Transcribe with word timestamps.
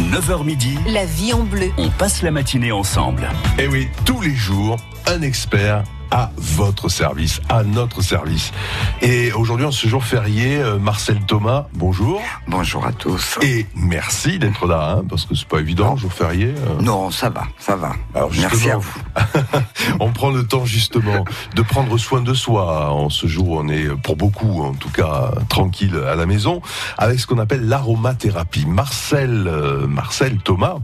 9h 0.00 0.44
midi, 0.44 0.78
La 0.86 1.04
vie 1.06 1.32
en 1.32 1.42
bleu. 1.44 1.70
on 1.78 1.88
passe 1.90 2.22
la 2.22 2.30
matinée 2.30 2.70
ensemble. 2.72 3.28
Et 3.58 3.62
Eh 3.64 3.68
oui, 3.68 3.88
tous 4.04 4.20
les 4.20 4.34
jours, 4.34 4.76
un 5.06 5.22
expert 5.22 5.84
à 6.10 6.30
votre 6.36 6.88
service, 6.88 7.40
à 7.48 7.62
notre 7.62 8.02
service. 8.02 8.52
Et 9.02 9.32
aujourd'hui, 9.32 9.66
en 9.66 9.70
ce 9.70 9.86
jour 9.88 10.04
férié, 10.04 10.58
euh, 10.58 10.78
Marcel 10.78 11.18
Thomas, 11.26 11.66
bonjour. 11.74 12.20
Bonjour 12.48 12.86
à 12.86 12.92
tous. 12.92 13.38
Et 13.42 13.66
merci 13.74 14.38
d'être 14.38 14.66
là, 14.66 14.96
hein, 14.98 15.04
parce 15.08 15.24
que 15.24 15.34
c'est 15.34 15.48
pas 15.48 15.58
évident, 15.60 15.96
jour 15.96 16.12
férié. 16.12 16.54
euh. 16.56 16.80
Non, 16.82 17.10
ça 17.10 17.28
va, 17.30 17.44
ça 17.58 17.76
va. 17.76 17.92
Alors 18.14 18.30
Merci 18.38 18.70
à 18.70 18.76
vous. 18.78 18.94
on 20.00 20.12
prend 20.12 20.30
le 20.30 20.46
temps 20.46 20.64
justement 20.64 21.24
de 21.54 21.62
prendre 21.62 21.96
soin 21.98 22.20
de 22.20 22.34
soi. 22.34 22.90
En 22.92 23.10
ce 23.10 23.26
jour, 23.26 23.50
on 23.50 23.68
est 23.68 23.86
pour 24.02 24.16
beaucoup, 24.16 24.62
en 24.62 24.72
tout 24.74 24.90
cas, 24.90 25.32
tranquille 25.48 25.96
à 26.08 26.14
la 26.14 26.26
maison, 26.26 26.60
avec 26.98 27.18
ce 27.20 27.26
qu'on 27.26 27.38
appelle 27.38 27.66
l'aromathérapie. 27.68 28.66
Marcel, 28.66 29.46
euh, 29.46 29.86
Marcel 29.86 30.38
Thomas, 30.38 30.76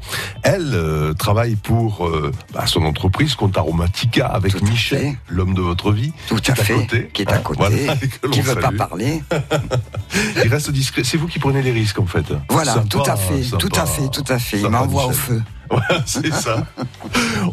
elle 0.42 0.72
euh, 0.74 1.12
travaille 1.14 1.56
pour 1.56 2.06
euh, 2.06 2.32
bah, 2.52 2.66
son 2.66 2.82
entreprise 2.82 3.34
Compte 3.34 3.56
Aromatica 3.56 4.26
avec 4.26 4.60
Michel, 4.62 5.11
fait. 5.12 5.34
l'homme 5.34 5.54
de 5.54 5.60
votre 5.60 5.92
vie, 5.92 6.12
Tout 6.28 6.36
qui 6.36 6.50
à 6.50 6.54
est 6.54 6.60
à 6.60 6.64
fait. 6.64 6.74
côté, 6.74 7.10
qui 7.12 7.22
est 7.22 7.32
à 7.32 7.36
hein, 7.36 7.40
côté, 7.42 7.58
voilà, 7.86 7.96
qui 8.30 8.40
veut 8.40 8.54
pas 8.56 8.72
parler. 8.72 9.22
Il 10.44 10.50
reste 10.50 10.70
discret. 10.70 11.02
C'est 11.04 11.16
vous 11.16 11.26
qui 11.28 11.38
prenez 11.38 11.62
les 11.62 11.72
risques 11.72 11.98
en 11.98 12.06
fait. 12.06 12.26
Voilà, 12.48 12.74
Sympa, 12.74 12.88
tout 12.88 13.02
à 13.10 13.16
fait, 13.16 13.42
sympa. 13.42 13.56
tout 13.58 13.80
à 13.80 13.86
fait, 13.86 14.08
tout 14.10 14.24
à 14.28 14.38
fait. 14.38 14.60
Il 14.60 14.68
m'envoie 14.68 15.06
au 15.06 15.12
feu. 15.12 15.42
Voilà, 15.70 16.02
c'est 16.04 16.30
ça. 16.34 16.66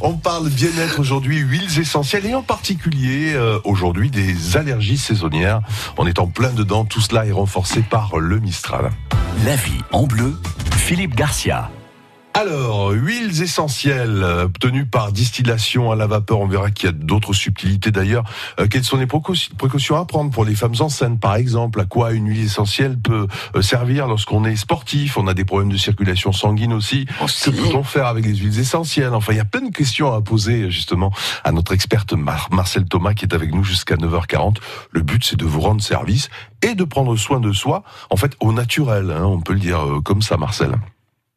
On 0.02 0.18
parle 0.18 0.50
bien-être 0.50 1.00
aujourd'hui, 1.00 1.38
huiles 1.38 1.80
essentielles 1.80 2.26
et 2.26 2.36
en 2.36 2.42
particulier 2.42 3.32
euh, 3.34 3.60
aujourd'hui 3.64 4.12
des 4.12 4.58
allergies 4.58 4.98
saisonnières. 4.98 5.62
On 5.98 6.06
est 6.06 6.20
en 6.20 6.28
plein 6.28 6.50
dedans, 6.52 6.84
tout 6.84 7.00
cela 7.00 7.26
est 7.26 7.32
renforcé 7.32 7.82
par 7.82 8.18
le 8.18 8.40
Mistral. 8.40 8.92
La 9.46 9.56
vie 9.56 9.82
en 9.94 10.06
bleu, 10.06 10.36
Philippe 10.76 11.16
Garcia. 11.16 11.70
Alors, 12.40 12.92
huiles 12.92 13.42
essentielles 13.42 14.24
euh, 14.24 14.46
obtenues 14.46 14.86
par 14.86 15.12
distillation 15.12 15.92
à 15.92 15.98
la 15.98 16.08
vapeur, 16.08 16.40
on 16.40 16.48
verra 16.48 16.72
qu'il 16.72 16.86
y 16.86 16.90
a 16.90 16.94
d'autres 16.94 17.34
subtilités 17.34 17.92
d'ailleurs. 17.92 18.24
Euh, 18.62 18.68
quelles 18.72 18.86
sont 18.86 18.96
les 18.96 19.08
précautions 19.08 19.98
à 19.98 20.06
prendre 20.06 20.32
pour 20.32 20.46
les 20.46 20.56
femmes 20.56 20.76
enceintes 20.80 21.20
par 21.20 21.36
exemple? 21.36 21.82
À 21.82 21.86
quoi 21.86 22.14
une 22.14 22.30
huile 22.30 22.46
essentielle 22.46 22.98
peut 22.98 23.28
euh, 23.58 23.62
servir 23.62 24.08
lorsqu'on 24.08 24.46
est 24.46 24.56
sportif? 24.56 25.18
On 25.18 25.28
a 25.28 25.34
des 25.34 25.44
problèmes 25.44 25.70
de 25.70 25.76
circulation 25.76 26.32
sanguine 26.32 26.72
aussi. 26.72 27.08
Que 27.08 27.24
Aussi. 27.26 27.52
peut-on 27.52 27.84
faire 27.84 28.06
avec 28.06 28.24
les 28.26 28.36
huiles 28.38 28.58
essentielles? 28.58 29.14
Enfin, 29.14 29.34
il 29.34 29.38
y 29.38 29.42
a 29.42 29.46
plein 29.46 29.68
de 29.68 29.76
questions 29.76 30.14
à 30.14 30.22
poser 30.22 30.72
justement 30.72 31.12
à 31.44 31.52
notre 31.52 31.74
experte 31.74 32.14
Mar- 32.14 32.48
Marcel 32.54 32.86
Thomas 32.86 33.16
qui 33.16 33.26
est 33.26 33.34
avec 33.34 33.54
nous 33.54 33.66
jusqu'à 33.66 33.96
9h40. 33.96 34.60
Le 34.92 35.02
but, 35.02 35.26
c'est 35.26 35.36
de 35.38 35.44
vous 35.46 35.60
rendre 35.60 35.82
service 35.84 36.30
et 36.62 36.74
de 36.74 36.86
prendre 36.86 37.18
soin 37.18 37.42
de 37.42 37.52
soi, 37.52 37.84
en 38.10 38.16
fait, 38.16 38.32
au 38.40 38.54
naturel. 38.54 39.12
hein, 39.12 39.24
on 39.26 39.42
peut 39.42 39.54
le 39.54 39.60
dire 39.60 39.82
euh, 39.86 40.00
comme 40.00 40.22
ça, 40.22 40.38
Marcel. 40.38 40.72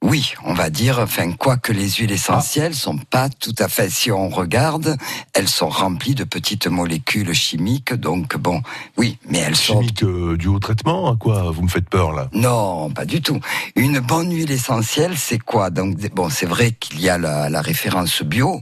Oui, 0.03 0.35
on 0.45 0.53
va 0.53 0.69
dire, 0.69 0.99
enfin, 0.99 1.31
quoi 1.31 1.57
que 1.57 1.73
les 1.73 1.89
huiles 1.89 2.11
essentielles 2.11 2.75
sont 2.75 2.99
pas 2.99 3.29
tout 3.29 3.55
à 3.59 3.69
fait, 3.69 3.89
si 3.89 4.11
on 4.11 4.29
regarde, 4.29 4.97
elles 5.33 5.49
sont 5.49 5.69
remplies 5.69 6.17
de 6.17 6.25
petites 6.25 6.67
molécules 6.67 7.33
chimiques, 7.33 7.95
donc 7.95 8.37
bon, 8.37 8.63
oui, 8.97 9.19
mais 9.29 9.39
elles 9.39 9.55
sont 9.55 9.81
Chimique 9.81 10.03
euh, 10.03 10.37
du 10.37 10.49
haut 10.49 10.59
traitement, 10.59 11.13
à 11.13 11.17
quoi 11.17 11.53
vous 11.53 11.63
me 11.63 11.69
faites 11.69 11.89
peur 11.89 12.13
là? 12.13 12.29
Non, 12.33 12.91
pas 12.91 13.05
du 13.05 13.23
tout. 13.23 13.39
Une 13.77 14.01
bonne 14.01 14.35
huile 14.35 14.51
essentielle, 14.51 15.17
c'est 15.17 15.39
quoi? 15.39 15.71
Donc 15.71 15.97
bon, 16.13 16.29
c'est 16.31 16.47
vrai 16.47 16.73
qu'il 16.73 17.01
y 17.01 17.09
a 17.09 17.17
la, 17.17 17.49
la 17.49 17.61
référence 17.63 18.23
bio, 18.23 18.61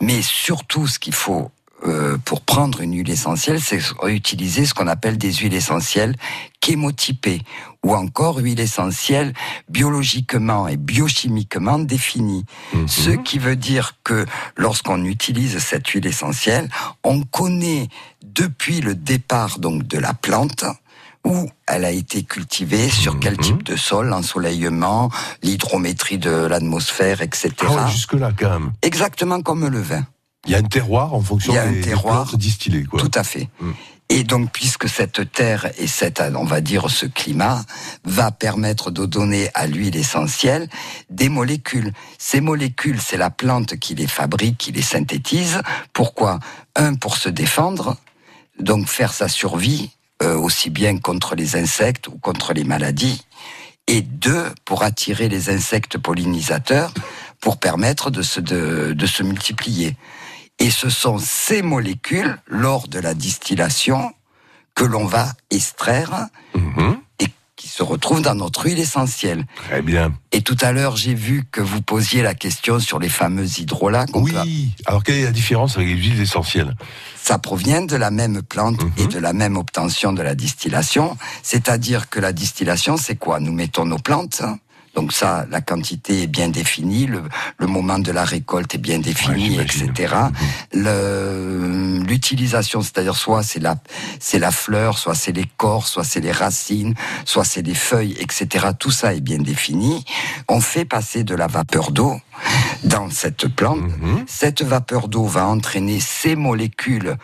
mais 0.00 0.22
surtout 0.22 0.86
ce 0.86 1.00
qu'il 1.00 1.14
faut 1.14 1.50
euh, 1.84 2.16
pour 2.24 2.40
prendre 2.40 2.80
une 2.80 2.94
huile 2.96 3.10
essentielle, 3.10 3.60
c'est 3.60 3.80
utiliser 4.06 4.64
ce 4.64 4.72
qu'on 4.74 4.86
appelle 4.86 5.18
des 5.18 5.32
huiles 5.34 5.54
essentielles 5.54 6.16
chémotypées 6.64 7.42
ou 7.84 7.94
encore 7.94 8.38
huile 8.38 8.58
essentielle 8.58 9.32
biologiquement 9.68 10.66
et 10.66 10.76
biochimiquement 10.76 11.78
définies. 11.78 12.44
Mhm. 12.72 12.88
Ce 12.88 13.10
qui 13.10 13.38
veut 13.38 13.54
dire 13.56 13.94
que 14.02 14.26
lorsqu'on 14.56 15.04
utilise 15.04 15.58
cette 15.58 15.86
huile 15.88 16.06
essentielle, 16.06 16.68
on 17.04 17.22
connaît 17.22 17.88
depuis 18.24 18.80
le 18.80 18.94
départ 18.96 19.58
donc 19.60 19.86
de 19.86 19.98
la 19.98 20.12
plante 20.14 20.64
où 21.24 21.48
elle 21.66 21.84
a 21.84 21.90
été 21.90 22.22
cultivée, 22.24 22.88
sur 22.88 23.18
quel 23.20 23.34
Mhm. 23.34 23.40
type 23.40 23.62
de 23.64 23.76
sol, 23.76 24.06
l'ensoleillement, 24.08 25.10
l'hydrométrie 25.42 26.18
de 26.18 26.30
l'atmosphère, 26.30 27.20
etc. 27.22 27.50
Ah 27.62 27.84
ouais, 27.84 27.90
jusque-là 27.90 28.32
quand 28.38 28.50
même. 28.50 28.72
Exactement 28.82 29.40
comme 29.42 29.66
le 29.68 29.80
vin. 29.80 30.04
Il 30.46 30.52
y 30.52 30.54
a 30.54 30.58
un 30.58 30.62
terroir 30.62 31.14
en 31.14 31.20
fonction 31.20 31.52
Il 31.52 31.56
y 31.56 31.58
a 31.58 31.62
un 31.64 31.70
des, 31.72 31.80
des 31.80 31.88
terroir. 31.88 32.24
plantes 32.26 32.36
distillées. 32.36 32.84
Quoi. 32.84 33.00
Tout 33.00 33.10
à 33.14 33.24
fait. 33.24 33.48
Mm. 33.60 33.70
Et 34.08 34.22
donc, 34.22 34.52
puisque 34.52 34.88
cette 34.88 35.32
terre 35.32 35.68
et 35.78 35.88
cette, 35.88 36.20
on 36.20 36.44
va 36.44 36.60
dire, 36.60 36.88
ce 36.90 37.06
climat 37.06 37.64
va 38.04 38.30
permettre 38.30 38.92
de 38.92 39.04
donner 39.04 39.50
à 39.54 39.66
l'huile 39.66 39.96
essentielle 39.96 40.68
des 41.10 41.28
molécules. 41.28 41.92
Ces 42.16 42.40
molécules, 42.40 43.00
c'est 43.00 43.16
la 43.16 43.30
plante 43.30 43.76
qui 43.78 43.96
les 43.96 44.06
fabrique, 44.06 44.58
qui 44.58 44.70
les 44.70 44.82
synthétise. 44.82 45.60
Pourquoi? 45.92 46.38
Un, 46.76 46.94
pour 46.94 47.16
se 47.16 47.28
défendre, 47.28 47.96
donc 48.60 48.86
faire 48.86 49.12
sa 49.12 49.26
survie, 49.26 49.90
euh, 50.22 50.36
aussi 50.38 50.70
bien 50.70 50.96
contre 50.98 51.34
les 51.34 51.56
insectes 51.56 52.06
ou 52.06 52.12
contre 52.12 52.52
les 52.52 52.64
maladies. 52.64 53.22
Et 53.88 54.02
deux, 54.02 54.52
pour 54.64 54.84
attirer 54.84 55.28
les 55.28 55.50
insectes 55.50 55.98
pollinisateurs, 55.98 56.92
pour 57.40 57.58
permettre 57.58 58.10
de 58.12 58.22
se, 58.22 58.38
de, 58.40 58.92
de 58.96 59.06
se 59.06 59.24
multiplier. 59.24 59.96
Et 60.58 60.70
ce 60.70 60.88
sont 60.88 61.18
ces 61.18 61.62
molécules, 61.62 62.38
lors 62.46 62.88
de 62.88 62.98
la 62.98 63.14
distillation, 63.14 64.12
que 64.74 64.84
l'on 64.84 65.04
va 65.06 65.32
extraire 65.50 66.26
Mhm. 66.54 66.96
et 67.20 67.26
qui 67.56 67.68
se 67.68 67.82
retrouvent 67.82 68.22
dans 68.22 68.34
notre 68.34 68.66
huile 68.66 68.78
essentielle. 68.78 69.46
Très 69.68 69.82
bien. 69.82 70.14
Et 70.32 70.42
tout 70.42 70.56
à 70.60 70.72
l'heure, 70.72 70.96
j'ai 70.96 71.14
vu 71.14 71.44
que 71.50 71.60
vous 71.60 71.80
posiez 71.82 72.22
la 72.22 72.34
question 72.34 72.78
sur 72.80 72.98
les 72.98 73.08
fameux 73.08 73.46
hydrolats. 73.58 74.06
peut- 74.06 74.18
Oui. 74.18 74.72
Alors 74.86 75.02
quelle 75.02 75.16
est 75.16 75.24
la 75.24 75.30
différence 75.30 75.76
avec 75.76 75.88
les 75.88 75.94
huiles 75.96 76.20
essentielles? 76.20 76.74
Ça 77.22 77.38
provient 77.38 77.82
de 77.82 77.96
la 77.96 78.10
même 78.10 78.42
plante 78.42 78.82
Mhm. 78.82 78.92
et 78.98 79.06
de 79.08 79.18
la 79.18 79.32
même 79.32 79.56
obtention 79.56 80.12
de 80.12 80.22
la 80.22 80.34
distillation. 80.34 81.16
C'est-à-dire 81.42 82.08
que 82.10 82.20
la 82.20 82.32
distillation, 82.32 82.96
c'est 82.96 83.16
quoi? 83.16 83.40
Nous 83.40 83.52
mettons 83.52 83.84
nos 83.84 83.98
plantes. 83.98 84.42
Donc 84.96 85.12
ça, 85.12 85.44
la 85.50 85.60
quantité 85.60 86.22
est 86.22 86.26
bien 86.26 86.48
définie, 86.48 87.06
le, 87.06 87.22
le 87.58 87.66
moment 87.66 87.98
de 87.98 88.10
la 88.10 88.24
récolte 88.24 88.74
est 88.74 88.78
bien 88.78 88.98
défini, 88.98 89.58
etc. 89.60 90.14
Le- 90.72 92.02
L'utilisation, 92.06 92.82
c'est-à-dire 92.82 93.16
soit 93.16 93.42
c'est 93.42 93.58
la 93.60 93.76
c'est 94.20 94.38
la 94.38 94.50
fleur, 94.50 94.96
soit 94.98 95.14
c'est 95.14 95.32
l'écorce, 95.32 95.90
soit 95.92 96.04
c'est 96.04 96.20
les 96.20 96.32
racines, 96.32 96.94
soit 97.24 97.44
c'est 97.44 97.62
des 97.62 97.74
feuilles, 97.74 98.16
etc. 98.20 98.68
Tout 98.78 98.90
ça 98.90 99.12
est 99.14 99.20
bien 99.20 99.38
défini. 99.38 100.04
On 100.48 100.60
fait 100.60 100.84
passer 100.84 101.24
de 101.24 101.34
la 101.34 101.46
vapeur 101.46 101.90
d'eau 101.90 102.16
dans 102.84 103.10
cette 103.10 103.48
plante. 103.48 103.80
Mhm. 103.80 104.24
Cette 104.26 104.62
vapeur 104.62 105.08
d'eau 105.08 105.24
va 105.24 105.46
entraîner 105.46 106.00
ces 106.00 106.36
molécules 106.36 107.16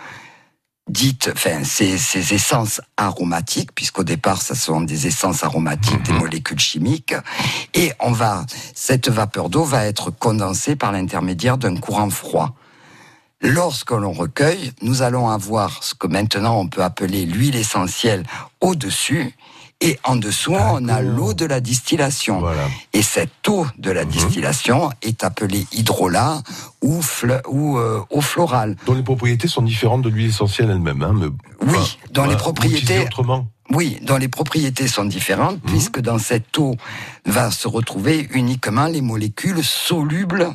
dites, 0.93 1.31
enfin, 1.35 1.65
ces, 1.65 1.97
ces 1.97 2.35
essences 2.35 2.81
aromatiques, 2.97 3.75
puisqu'au 3.75 4.05
départ, 4.05 4.43
ce 4.43 4.55
sont 4.55 4.83
des 4.83 5.07
essences 5.07 5.43
aromatiques, 5.43 6.03
des 6.03 6.13
molécules 6.13 6.61
chimiques, 6.61 7.15
et 7.75 7.93
on 7.99 8.13
va, 8.13 8.45
cette 8.75 9.09
vapeur 9.09 9.49
d'eau 9.49 9.65
va 9.65 9.87
être 9.87 10.11
condensée 10.11 10.77
par 10.77 10.93
l'intermédiaire 10.93 11.57
d'un 11.57 11.77
courant 11.77 12.11
froid. 12.11 12.55
Lorsque 13.41 13.91
l'on 13.91 14.13
recueille, 14.13 14.73
nous 14.83 15.03
allons 15.03 15.29
avoir 15.29 15.83
ce 15.83 15.95
que 15.95 16.07
maintenant 16.07 16.61
on 16.61 16.69
peut 16.69 16.85
appeler 16.85 17.25
l'huile 17.27 17.57
essentielle 17.57 18.25
au-dessus, 18.61 19.35
et 19.85 19.99
en 20.05 20.17
dessous, 20.17 20.55
on 20.55 20.89
a 20.89 21.03
l'eau 21.03 21.35
de 21.35 21.45
la 21.45 21.61
distillation. 21.61 22.39
Voilà. 22.41 22.63
Et 22.93 23.03
cette 23.03 23.49
eau 23.49 23.67
de 23.79 23.91
la 23.91 24.05
distillation 24.05 24.91
est 25.03 25.25
appelée 25.25 25.67
hydrolat 25.73 26.43
ou, 26.83 27.01
ou 27.49 27.79
euh, 27.79 28.01
eau 28.11 28.21
florale. 28.21 28.77
Dont 28.87 28.95
les 28.95 29.03
propriétés 29.03 29.49
sont 29.49 29.63
différentes 29.63 30.03
de 30.03 30.09
l'huile 30.09 30.29
essentielle 30.29 30.71
elle-même. 30.71 31.03
Hein, 31.03 31.15
mais, 31.19 31.27
Oui, 31.67 31.75
enfin, 31.79 31.97
dont 32.13 32.25
les 32.25 32.37
propriétés- 32.37 33.05
autrement. 33.07 33.47
Oui, 33.71 33.99
dont 34.03 34.19
les 34.19 34.29
propriétés 34.29 34.87
sont 34.87 35.05
différentes, 35.05 35.61
puisque 35.63 36.01
dans 36.01 36.19
cette 36.19 36.57
eau 36.59 36.75
va 37.27 37.51
se 37.51 37.67
retrouver 37.69 38.29
uniquement 38.33 38.87
les 38.87 39.01
molécules 39.01 39.65
solubles 39.65 40.49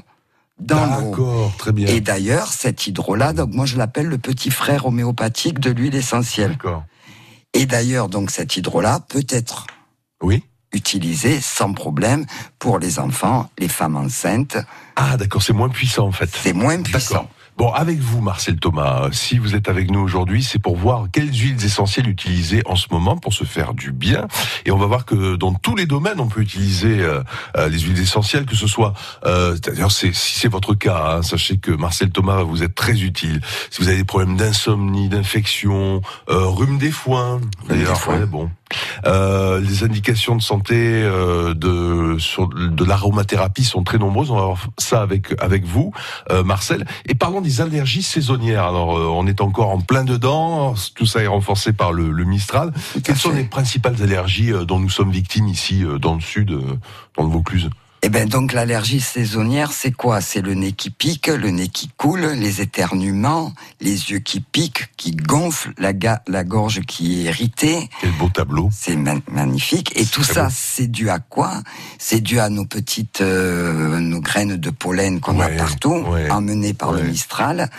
dans 0.60 0.86
l'eau. 0.86 1.52
Très 1.58 1.72
bien. 1.72 1.88
Et 1.88 2.00
d'ailleurs, 2.00 2.48
cet 2.54 2.88
hydrolat, 2.88 3.34
donc 3.34 3.54
moi 3.54 3.66
je 3.66 3.78
l'appelle 3.78 4.08
le 4.08 4.18
petit 4.18 4.52
frère 4.52 4.86
homéopathique 4.86 5.60
de 5.60 5.72
l'huile 5.72 5.96
essentielle. 5.96 6.52
D'accord. 6.52 6.84
Et 7.58 7.66
d'ailleurs, 7.66 8.08
donc 8.08 8.30
cet 8.32 8.56
hydrolat 8.56 9.00
peut 9.10 9.26
être 9.30 9.66
Oui. 10.22 10.44
utilisé 10.74 11.42
sans 11.42 11.74
problème 11.74 12.26
pour 12.60 12.78
les 12.78 13.00
enfants, 13.00 13.50
les 13.58 13.68
femmes 13.68 13.96
enceintes. 13.96 14.58
Ah, 14.96 15.18
d'accord, 15.18 15.42
c'est 15.42 15.54
moins 15.54 15.70
puissant 15.70 16.08
en 16.08 16.12
fait. 16.12 16.30
C'est 16.44 16.54
moins 16.54 16.82
puissant. 16.82 17.28
Bon, 17.58 17.72
avec 17.72 17.98
vous, 17.98 18.22
Marcel 18.22 18.58
Thomas, 18.58 19.10
si 19.12 19.40
vous 19.40 19.56
êtes 19.56 19.68
avec 19.68 19.90
nous 19.90 20.00
aujourd'hui, 20.00 20.44
c'est 20.44 20.60
pour 20.60 20.78
voir 20.78 21.08
quelles 21.12 21.34
huiles 21.34 21.66
essentielles 21.66 22.08
utiliser 22.08 22.62
en 22.68 22.76
ce 22.76 22.86
moment 22.92 23.18
pour 23.18 23.34
se 23.34 23.46
faire 23.46 23.74
du 23.74 23.92
bien. 23.92 24.28
Et 24.66 24.72
on 24.72 24.78
va 24.78 24.86
voir 24.86 25.06
que 25.06 25.36
dans 25.36 25.56
tous 25.56 25.76
les 25.76 25.88
domaines, 25.88 26.20
on 26.20 26.28
peut 26.28 26.42
utiliser 26.42 27.00
euh, 27.00 27.24
euh, 27.58 27.68
les 27.68 27.80
huiles 27.80 28.00
essentielles, 28.00 28.46
que 28.46 28.56
ce 28.56 28.68
soit, 28.68 28.94
euh, 29.26 29.58
d'ailleurs, 29.58 29.92
si 29.92 30.14
c'est 30.14 30.48
votre 30.48 30.76
cas, 30.76 31.16
hein, 31.16 31.24
sachez 31.24 31.58
que 31.58 31.72
Marcel 31.72 32.12
Thomas 32.12 32.36
va 32.36 32.44
vous 32.44 32.62
être 32.62 32.76
très 32.76 33.02
utile. 33.02 33.42
Si 33.72 33.82
vous 33.82 33.88
avez 33.88 33.98
des 33.98 34.04
problèmes 34.04 34.38
d'insomnie, 34.38 35.10
d'infection, 35.10 36.04
euh, 36.30 36.46
rhume 36.46 36.78
des 36.78 36.92
foins, 36.92 37.42
d'ailleurs, 37.68 38.08
ouais, 38.08 38.28
bon, 38.28 38.52
Euh, 39.06 39.60
les 39.60 39.84
indications 39.84 40.36
de 40.36 40.42
santé 40.42 40.76
euh, 40.76 41.54
de 41.54 42.18
sur 42.20 42.48
de 42.48 42.84
l'aromathérapie 42.84 43.64
sont 43.64 43.84
très 43.84 43.98
nombreuses. 43.98 44.32
On 44.32 44.36
va 44.36 44.46
voir 44.46 44.68
ça 44.78 45.02
avec 45.02 45.34
avec 45.42 45.66
vous, 45.66 45.94
euh, 46.32 46.44
Marcel. 46.44 46.86
Et 47.08 47.16
parlons 47.16 47.42
des 47.42 47.62
allergies 47.62 48.04
saisonnières. 48.04 48.66
Alors, 48.66 48.98
euh, 48.98 49.06
on 49.06 49.28
est 49.28 49.42
encore 49.42 49.70
en 49.70 49.80
plein 49.82 50.04
dedans. 50.04 50.74
Tout 50.96 51.06
ça 51.06 51.22
est 51.22 51.28
renforcé 51.28 51.74
par 51.74 51.94
le, 51.94 52.12
le 52.12 52.24
Mistral. 52.26 52.74
Quelles 53.04 53.18
sont 53.18 53.32
les 53.32 53.44
principales 53.44 54.02
allergies 54.02 54.52
euh, 54.52 54.66
dont 54.66 54.80
nous 54.80 54.90
sommes 54.90 55.12
victimes 55.12 55.48
ici, 55.48 55.84
euh, 55.84 55.98
dans 55.98 56.16
le 56.16 56.22
sud, 56.22 56.52
euh, 56.52 56.78
dans 57.18 57.24
le 57.24 57.30
Vaucluse? 57.30 57.70
Eh 58.08 58.10
ben 58.10 58.26
donc 58.30 58.54
l'allergie 58.54 59.02
saisonnière, 59.02 59.74
c'est 59.74 59.92
quoi? 59.92 60.22
C'est 60.22 60.40
le 60.40 60.54
nez 60.54 60.72
qui 60.72 60.92
pique, 60.92 61.28
le 61.28 61.50
nez 61.50 61.68
qui 61.68 61.90
coule, 61.98 62.22
les 62.22 62.62
éternuements, 62.62 63.52
les 63.82 64.12
yeux 64.12 64.20
qui 64.20 64.40
piquent, 64.40 64.88
qui 64.96 65.12
gonflent, 65.12 65.74
la, 65.78 65.92
ga- 65.92 66.22
la 66.26 66.46
gorge 66.46 66.80
qui 66.88 67.20
est 67.20 67.24
irritée. 67.26 67.90
Quel 68.00 68.12
beau 68.14 68.30
tableau. 68.30 68.70
C'est 68.72 68.96
ma- 68.96 69.16
magnifique. 69.30 69.92
Et 70.00 70.06
tout 70.06 70.24
ça, 70.24 70.48
c'est 70.50 70.88
dû 70.88 71.10
à 71.10 71.20
quoi? 71.20 71.62
C'est 72.00 72.22
dû 72.22 72.40
à 72.40 72.48
nos 72.48 72.64
petites, 72.66 73.20
euh, 73.20 74.00
nos 74.00 74.22
graines 74.22 74.56
de 74.56 74.70
pollen 74.70 75.20
qu'on 75.20 75.42
a 75.42 75.50
partout, 75.58 75.96
ouais, 76.08 76.32
emmenées 76.32 76.74
par 76.74 76.94
le. 76.94 77.04
Mistral. 77.04 77.70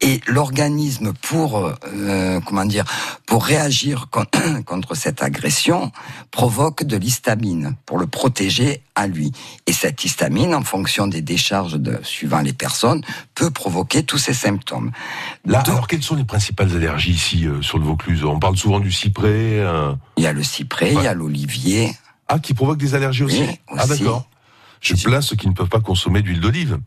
Et 0.00 0.20
l'organisme, 0.28 1.12
pour 1.22 1.56
euh, 1.92 2.40
comment 2.46 2.64
dire, 2.64 2.84
pour 3.26 3.44
réagir 3.44 4.06
con- 4.10 4.24
contre 4.64 4.94
cette 4.94 5.22
agression, 5.22 5.90
provoque 6.30 6.84
de 6.84 6.96
l'histamine 6.96 7.74
pour 7.84 7.98
le 7.98 8.06
protéger 8.06 8.82
à 8.94 9.08
lui. 9.08 9.32
Et 9.66 9.72
cette 9.72 10.04
histamine, 10.04 10.54
en 10.54 10.62
fonction 10.62 11.08
des 11.08 11.20
décharges 11.20 11.74
de, 11.74 11.98
suivant 12.04 12.40
les 12.42 12.52
personnes, 12.52 13.02
peut 13.34 13.50
provoquer 13.50 14.04
tous 14.04 14.18
ces 14.18 14.34
symptômes. 14.34 14.92
Là, 15.44 15.58
Donc, 15.62 15.68
alors 15.74 15.86
quelles 15.88 16.02
sont 16.04 16.14
les 16.16 16.24
principales 16.24 16.70
allergies 16.76 17.10
ici 17.12 17.46
euh, 17.46 17.60
sur 17.60 17.78
le 17.78 17.84
Vaucluse? 17.84 18.22
On 18.24 18.38
parle 18.38 18.56
souvent 18.56 18.78
du 18.78 18.92
cyprès. 18.92 19.26
euh, 19.58 19.92
il 20.16 20.22
y 20.22 20.26
a 20.28 20.32
le 20.32 20.44
cyprès, 20.44 20.92
il 20.94 21.02
y 21.02 21.06
a 21.08 21.14
l'olivier, 21.14 21.92
Ah, 22.28 22.38
qui 22.38 22.54
provoque 22.54 22.78
des 22.78 22.94
allergies 22.94 23.24
aussi? 23.24 23.40
Oui, 23.40 23.58
Ah, 23.76 23.84
aussi. 23.84 23.98
d'accord. 24.04 24.28
Je 24.80 24.94
plains 24.94 25.20
ceux 25.20 25.36
qui 25.36 25.48
ne 25.48 25.52
peuvent 25.54 25.68
pas 25.68 25.80
consommer 25.80 26.22
d'huile 26.22 26.40
d'olive. 26.40 26.78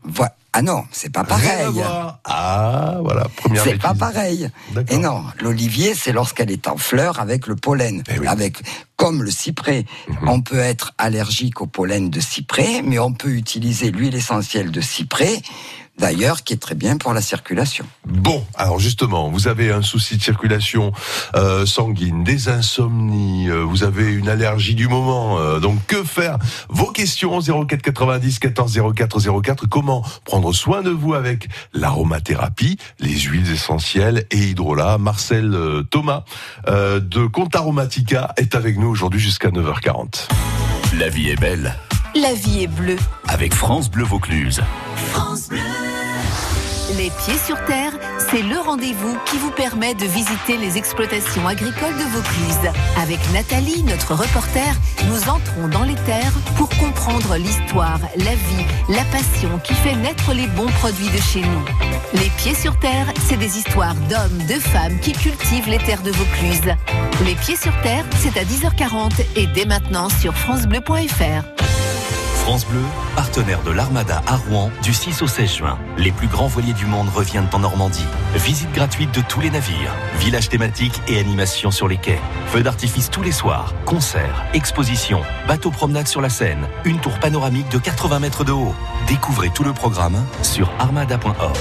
Ah 0.54 0.60
non, 0.62 0.84
c'est 0.92 1.10
pas 1.10 1.22
Rien 1.22 1.34
à 1.36 1.38
pareil. 1.40 1.66
voir. 1.72 2.18
Ah, 2.24 2.98
voilà, 3.02 3.26
première 3.36 3.64
C'est 3.64 3.78
pas 3.78 3.94
pareil. 3.94 4.50
Et 4.90 4.98
non, 4.98 5.24
l'olivier, 5.40 5.94
c'est 5.94 6.12
lorsqu'elle 6.12 6.50
est 6.50 6.68
en 6.68 6.76
fleur 6.76 7.20
avec 7.20 7.46
le 7.46 7.56
pollen. 7.56 8.02
Eh 8.10 8.18
oui. 8.18 8.26
Avec, 8.26 8.58
comme 8.96 9.22
le 9.22 9.30
cyprès. 9.30 9.86
Mhm. 10.08 10.28
On 10.28 10.40
peut 10.42 10.58
être 10.58 10.92
allergique 10.98 11.60
au 11.62 11.66
pollen 11.66 12.10
de 12.10 12.20
cyprès, 12.20 12.82
mais 12.84 12.98
on 12.98 13.12
peut 13.14 13.30
utiliser 13.30 13.90
l'huile 13.90 14.14
essentielle 14.14 14.70
de 14.70 14.80
cyprès, 14.82 15.40
d'ailleurs, 16.02 16.42
qui 16.42 16.52
est 16.52 16.56
très 16.60 16.74
bien 16.74 16.96
pour 16.96 17.14
la 17.14 17.22
circulation. 17.22 17.86
Bon, 18.06 18.44
alors 18.56 18.80
justement, 18.80 19.30
vous 19.30 19.46
avez 19.46 19.70
un 19.70 19.82
souci 19.82 20.16
de 20.16 20.22
circulation 20.22 20.92
euh, 21.36 21.64
sanguine, 21.64 22.24
des 22.24 22.48
insomnies, 22.48 23.48
euh, 23.48 23.62
vous 23.62 23.84
avez 23.84 24.12
une 24.12 24.28
allergie 24.28 24.74
du 24.74 24.88
moment. 24.88 25.38
euh, 25.38 25.60
donc 25.60 25.78
que 25.86 26.02
faire? 26.02 26.38
Vos 26.68 26.90
questions 26.90 27.40
04 27.40 27.80
90 27.82 28.40
14 28.40 28.80
04 28.96 29.40
04. 29.42 29.66
Comment 29.68 30.04
prendre 30.24 30.52
soin 30.52 30.82
de 30.82 30.90
vous 30.90 31.14
avec 31.14 31.48
l'aromathérapie, 31.72 32.78
les 32.98 33.16
huiles 33.20 33.52
essentielles 33.52 34.26
et 34.32 34.38
hydrolat? 34.50 34.98
Marcel 34.98 35.54
euh, 35.54 35.84
Thomas 35.84 36.24
euh, 36.66 36.98
de 36.98 37.26
Conta 37.26 37.60
Aromatica 37.60 38.34
est 38.36 38.56
avec 38.56 38.76
nous 38.76 38.88
aujourd'hui 38.88 39.20
jusqu'à 39.20 39.50
9h40. 39.50 40.26
La 40.98 41.08
vie 41.08 41.30
est 41.30 41.40
belle 41.40 41.76
La 42.14 42.34
vie 42.34 42.64
est 42.64 42.66
bleue. 42.66 42.98
avec 43.28 43.54
France 43.54 43.90
Bleu 43.90 44.04
Vaucluse. 44.04 44.60
Les 46.98 47.10
pieds 47.24 47.38
sur 47.46 47.56
terre, 47.64 47.92
c'est 48.30 48.42
le 48.42 48.58
rendez-vous 48.58 49.16
qui 49.24 49.38
vous 49.38 49.50
permet 49.50 49.94
de 49.94 50.04
visiter 50.04 50.58
les 50.58 50.76
exploitations 50.76 51.46
agricoles 51.46 51.96
de 51.96 52.04
Vaucluse. 52.12 52.72
Avec 53.00 53.18
Nathalie, 53.32 53.82
notre 53.84 54.14
reporter, 54.14 54.74
nous 55.08 55.30
entrons 55.30 55.68
dans 55.68 55.84
les 55.84 55.94
terres 56.04 56.34
pour 56.56 56.68
comprendre 56.68 57.36
l'histoire, 57.36 58.00
la 58.18 58.34
vie, 58.34 58.66
la 58.90 59.04
passion 59.04 59.58
qui 59.64 59.72
fait 59.72 59.96
naître 59.96 60.34
les 60.34 60.48
bons 60.48 60.70
produits 60.80 61.08
de 61.08 61.20
chez 61.20 61.40
nous. 61.40 61.64
Les 62.20 62.30
pieds 62.36 62.54
sur 62.54 62.78
terre, 62.78 63.06
c'est 63.26 63.38
des 63.38 63.56
histoires 63.56 63.94
d'hommes, 64.10 64.46
de 64.46 64.60
femmes 64.60 65.00
qui 65.00 65.12
cultivent 65.12 65.70
les 65.70 65.78
terres 65.78 66.02
de 66.02 66.10
Vaucluse. 66.10 66.74
Les 67.24 67.34
pieds 67.36 67.56
sur 67.56 67.72
terre, 67.80 68.04
c'est 68.18 68.38
à 68.38 68.44
10h40 68.44 69.12
et 69.36 69.46
dès 69.46 69.64
maintenant 69.64 70.10
sur 70.10 70.34
francebleu.fr. 70.34 71.61
France 72.42 72.66
Bleu, 72.66 72.82
partenaire 73.14 73.62
de 73.62 73.70
l'Armada 73.70 74.20
à 74.26 74.34
Rouen 74.34 74.72
du 74.82 74.92
6 74.92 75.22
au 75.22 75.28
16 75.28 75.58
juin. 75.58 75.78
Les 75.96 76.10
plus 76.10 76.26
grands 76.26 76.48
voiliers 76.48 76.72
du 76.72 76.86
monde 76.86 77.08
reviennent 77.08 77.48
en 77.52 77.60
Normandie. 77.60 78.04
Visite 78.34 78.72
gratuite 78.72 79.14
de 79.14 79.20
tous 79.20 79.40
les 79.40 79.48
navires, 79.48 79.94
village 80.18 80.48
thématique 80.48 81.00
et 81.06 81.20
animation 81.20 81.70
sur 81.70 81.86
les 81.86 81.98
quais. 81.98 82.18
Feux 82.48 82.64
d'artifice 82.64 83.10
tous 83.10 83.22
les 83.22 83.30
soirs, 83.30 83.74
concerts, 83.84 84.44
expositions, 84.54 85.22
bateaux 85.46 85.70
promenade 85.70 86.08
sur 86.08 86.20
la 86.20 86.30
Seine, 86.30 86.66
une 86.84 86.98
tour 86.98 87.16
panoramique 87.20 87.68
de 87.68 87.78
80 87.78 88.18
mètres 88.18 88.42
de 88.42 88.50
haut. 88.50 88.74
Découvrez 89.06 89.50
tout 89.50 89.62
le 89.62 89.72
programme 89.72 90.20
sur 90.42 90.68
armada.org. 90.80 91.56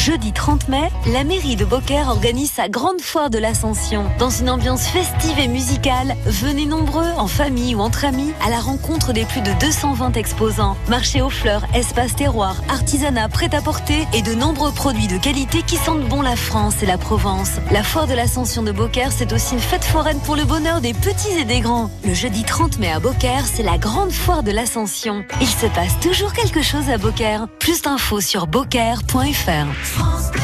Jeudi 0.00 0.32
30 0.32 0.68
mai, 0.68 0.88
la 1.12 1.24
mairie 1.24 1.56
de 1.56 1.66
Beaucaire 1.66 2.08
organise 2.08 2.52
sa 2.52 2.70
grande 2.70 3.02
foire 3.02 3.28
de 3.28 3.36
l'Ascension. 3.36 4.06
Dans 4.18 4.30
une 4.30 4.48
ambiance 4.48 4.86
festive 4.86 5.38
et 5.38 5.46
musicale, 5.46 6.16
venez 6.24 6.64
nombreux, 6.64 7.10
en 7.18 7.26
famille 7.26 7.74
ou 7.74 7.80
entre 7.80 8.06
amis, 8.06 8.32
à 8.42 8.48
la 8.48 8.60
rencontre 8.60 9.12
des 9.12 9.26
plus 9.26 9.42
de 9.42 9.52
220 9.60 10.16
exposants. 10.16 10.78
Marché 10.88 11.20
aux 11.20 11.28
fleurs, 11.28 11.66
espace 11.74 12.16
terroir, 12.16 12.56
artisanat, 12.70 13.28
prêt-à-porter 13.28 14.06
et 14.14 14.22
de 14.22 14.32
nombreux 14.32 14.72
produits 14.72 15.06
de 15.06 15.18
qualité 15.18 15.60
qui 15.60 15.76
sentent 15.76 16.08
bon 16.08 16.22
la 16.22 16.34
France 16.34 16.82
et 16.82 16.86
la 16.86 16.96
Provence. 16.96 17.58
La 17.70 17.82
foire 17.82 18.06
de 18.06 18.14
l'Ascension 18.14 18.62
de 18.62 18.72
Beaucaire, 18.72 19.12
c'est 19.12 19.34
aussi 19.34 19.52
une 19.52 19.60
fête 19.60 19.84
foraine 19.84 20.20
pour 20.20 20.34
le 20.34 20.44
bonheur 20.44 20.80
des 20.80 20.94
petits 20.94 21.38
et 21.38 21.44
des 21.44 21.60
grands. 21.60 21.90
Le 22.06 22.14
jeudi 22.14 22.44
30 22.44 22.78
mai 22.78 22.90
à 22.90 23.00
Beaucaire, 23.00 23.44
c'est 23.44 23.62
la 23.62 23.76
grande 23.76 24.12
foire 24.12 24.42
de 24.42 24.50
l'Ascension. 24.50 25.26
Il 25.42 25.46
se 25.46 25.66
passe 25.66 26.00
toujours 26.00 26.32
quelque 26.32 26.62
chose 26.62 26.88
à 26.88 26.96
Beaucaire. 26.96 27.48
Plus 27.58 27.82
d'infos 27.82 28.22
sur 28.22 28.46
beaucaire.fr. 28.46 29.90
Oh 30.02 30.39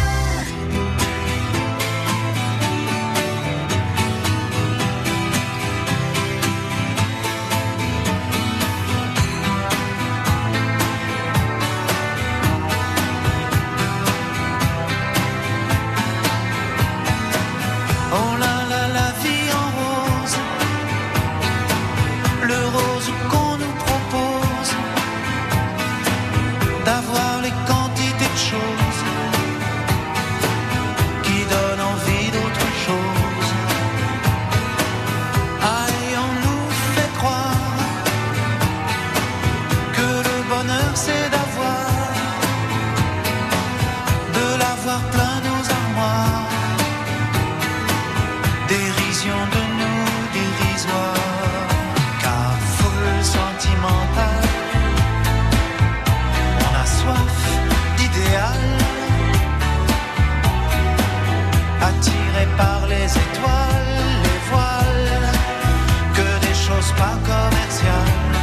choses 67.44 68.35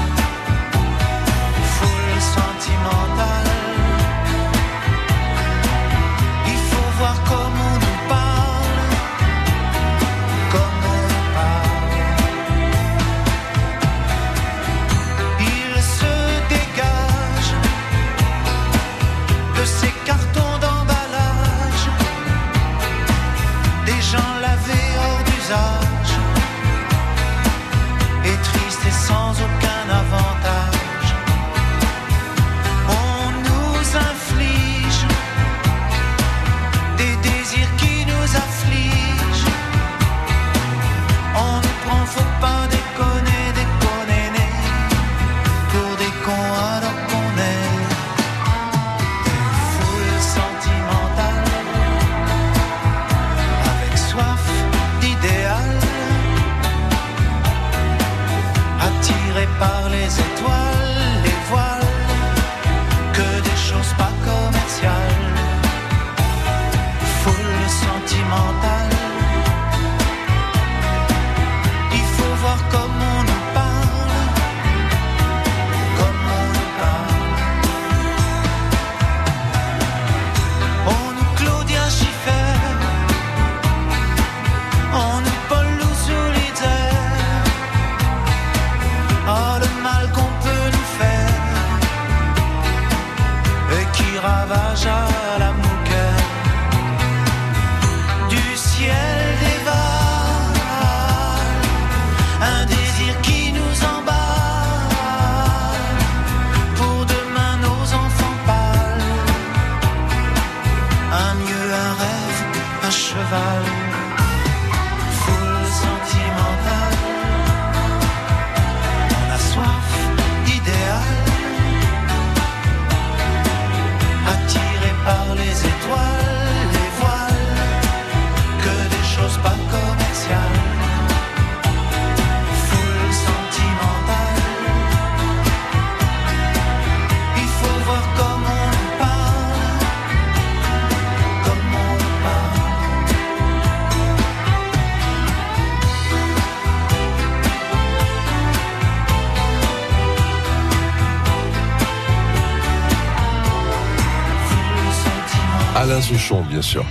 Bien 156.14 156.62
sûr. 156.62 156.86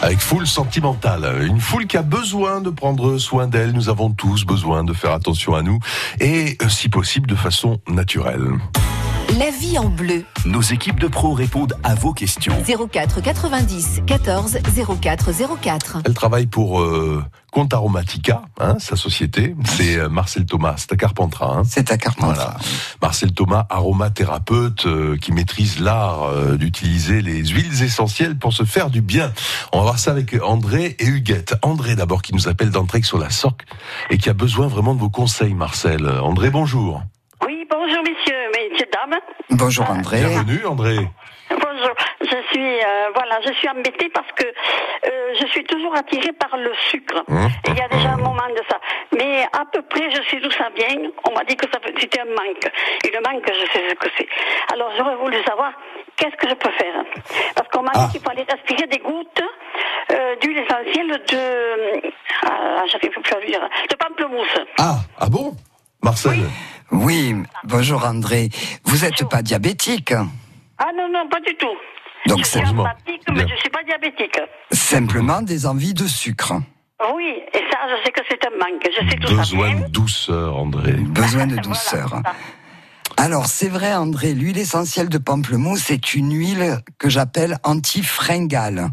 Avec 0.00 0.18
foule 0.18 0.46
sentimentale. 0.46 1.44
Une 1.46 1.60
foule 1.60 1.86
qui 1.86 1.98
a 1.98 2.02
besoin 2.02 2.62
de 2.62 2.70
prendre 2.70 3.18
soin 3.18 3.46
d'elle. 3.46 3.72
Nous 3.72 3.90
avons 3.90 4.10
tous 4.10 4.46
besoin 4.46 4.82
de 4.82 4.94
faire 4.94 5.12
attention 5.12 5.54
à 5.54 5.60
nous. 5.60 5.78
Et, 6.20 6.56
euh, 6.62 6.68
si 6.70 6.88
possible, 6.88 7.28
de 7.28 7.34
façon 7.34 7.78
naturelle. 7.86 8.48
La 9.38 9.50
vie 9.50 9.78
en 9.78 9.88
bleu. 9.88 10.24
Nos 10.44 10.60
équipes 10.60 11.00
de 11.00 11.08
pros 11.08 11.32
répondent 11.32 11.74
à 11.84 11.94
vos 11.94 12.12
questions. 12.12 12.54
04 12.66 13.22
90 13.22 14.02
14 14.06 14.58
04 15.00 15.30
04. 15.60 15.98
Elle 16.04 16.12
travaille 16.12 16.46
pour 16.46 16.82
euh, 16.82 17.24
Conte 17.50 17.72
Aromatica, 17.72 18.42
hein, 18.60 18.76
sa 18.78 18.96
société. 18.96 19.54
C'est 19.64 19.96
euh, 19.96 20.08
Marcel 20.10 20.44
Thomas, 20.44 20.74
c'est 20.76 20.92
à 20.92 20.96
Carpentras. 20.96 21.58
Hein. 21.58 21.62
C'est 21.64 21.90
à 21.90 21.96
Carpentras. 21.96 22.34
Voilà. 22.34 22.56
Marcel 23.00 23.32
Thomas, 23.32 23.66
aromathérapeute 23.70 24.86
euh, 24.86 25.16
qui 25.16 25.32
maîtrise 25.32 25.80
l'art 25.80 26.24
euh, 26.24 26.56
d'utiliser 26.56 27.22
les 27.22 27.44
huiles 27.44 27.82
essentielles 27.82 28.36
pour 28.38 28.52
se 28.52 28.64
faire 28.64 28.90
du 28.90 29.00
bien. 29.00 29.32
On 29.72 29.78
va 29.78 29.84
voir 29.84 29.98
ça 29.98 30.10
avec 30.10 30.36
André 30.42 30.96
et 30.98 31.06
Huguette. 31.06 31.54
André 31.62 31.94
d'abord 31.94 32.20
qui 32.20 32.34
nous 32.34 32.48
appelle 32.48 32.70
d'entrée 32.70 33.02
sur 33.02 33.18
la 33.18 33.30
SOC 33.30 33.62
et 34.10 34.18
qui 34.18 34.28
a 34.28 34.34
besoin 34.34 34.66
vraiment 34.66 34.94
de 34.94 35.00
vos 35.00 35.10
conseils, 35.10 35.54
Marcel. 35.54 36.06
André, 36.06 36.50
bonjour. 36.50 37.02
Oui, 37.46 37.66
bonjour 37.68 38.02
messieurs, 38.02 38.41
messieurs, 38.82 38.90
dames. 38.92 39.20
Bonjour 39.50 39.90
André. 39.90 40.18
Bienvenue, 40.20 40.66
André. 40.66 40.96
Bonjour. 41.50 41.90
Je 42.20 42.36
suis, 42.50 42.78
euh, 42.80 43.10
voilà, 43.14 43.40
je 43.46 43.52
suis 43.54 43.68
embêtée 43.68 44.08
parce 44.08 44.30
que 44.32 44.44
euh, 44.46 45.34
je 45.40 45.46
suis 45.48 45.64
toujours 45.64 45.94
attirée 45.96 46.32
par 46.32 46.56
le 46.56 46.72
sucre. 46.90 47.22
Hum, 47.28 47.48
Il 47.68 47.76
y 47.76 47.80
a 47.80 47.88
déjà 47.88 48.10
un 48.10 48.16
moment 48.16 48.48
de 48.48 48.62
ça. 48.70 48.78
Mais 49.16 49.42
à 49.52 49.64
peu 49.70 49.82
près, 49.82 50.10
je 50.10 50.22
sais 50.30 50.40
d'où 50.40 50.50
ça 50.50 50.68
vient. 50.74 51.10
On 51.28 51.34
m'a 51.34 51.44
dit 51.44 51.56
que 51.56 51.66
ça 51.70 51.78
c'était 51.98 52.20
un 52.20 52.24
manque. 52.26 52.70
Et 53.04 53.10
le 53.10 53.20
manque, 53.20 53.46
je 53.46 53.72
sais 53.72 53.88
ce 53.90 53.94
que 53.94 54.08
c'est. 54.16 54.28
Alors 54.72 54.90
j'aurais 54.96 55.16
voulu 55.16 55.36
savoir 55.46 55.72
qu'est-ce 56.16 56.36
que 56.36 56.48
je 56.48 56.54
peux 56.54 56.70
faire? 56.72 57.04
Parce 57.54 57.68
qu'on 57.68 57.82
m'a 57.82 57.92
Ah. 57.94 58.06
dit 58.06 58.12
qu'il 58.18 58.22
fallait 58.22 58.46
respirer 58.48 58.86
des 58.86 58.98
gouttes 58.98 59.42
euh, 60.12 60.36
d'huile 60.40 60.58
essentielle 60.58 61.08
de, 61.28 62.10
ah, 62.46 62.82
j'arrive 62.90 63.10
plus 63.10 63.34
à 63.34 63.40
le 63.40 63.46
dire, 63.46 63.60
de 63.90 63.94
pamplemousse. 63.96 64.58
Ah, 64.78 64.96
ah 65.18 65.26
bon? 65.28 65.52
Marcel 66.02 66.32
Oui, 66.32 66.42
bonjour 67.64 68.04
André. 68.04 68.50
Vous 68.84 68.98
n'êtes 69.04 69.28
pas 69.28 69.42
diabétique 69.42 70.12
Ah 70.12 70.90
non, 70.96 71.08
non, 71.12 71.28
pas 71.28 71.40
du 71.40 71.54
tout. 71.56 71.66
Donc 72.26 72.38
je 72.38 72.44
c'est 72.44 72.50
suis 72.50 72.60
Heureusement. 72.60 72.84
asthmatique, 72.86 73.22
mais 73.28 73.44
Bien. 73.44 73.46
je 73.48 73.60
suis 73.60 73.70
pas 73.70 73.82
diabétique. 73.84 74.38
simplement 74.72 75.42
des 75.42 75.66
envies 75.66 75.94
de 75.94 76.06
sucre. 76.06 76.52
Oui, 77.16 77.34
et 77.52 77.58
ça, 77.70 77.78
je 77.90 78.04
sais 78.04 78.12
que 78.12 78.20
c'est 78.30 78.46
un 78.46 78.50
manque. 78.50 78.84
Je 78.84 79.10
sais 79.10 79.16
tout 79.16 79.28
ça 79.28 79.34
Besoin 79.36 79.74
de 79.74 79.88
douceur, 79.88 80.56
André. 80.56 80.92
Besoin 80.92 81.46
de 81.46 81.56
douceur. 81.62 82.22
Alors 83.16 83.46
c'est 83.46 83.68
vrai 83.68 83.92
André, 83.94 84.34
l'huile 84.34 84.58
essentielle 84.58 85.08
de 85.08 85.18
pamplemousse 85.18 85.90
est 85.90 86.14
une 86.14 86.32
huile 86.32 86.78
que 86.98 87.08
j'appelle 87.08 87.58
antifringale. 87.64 88.88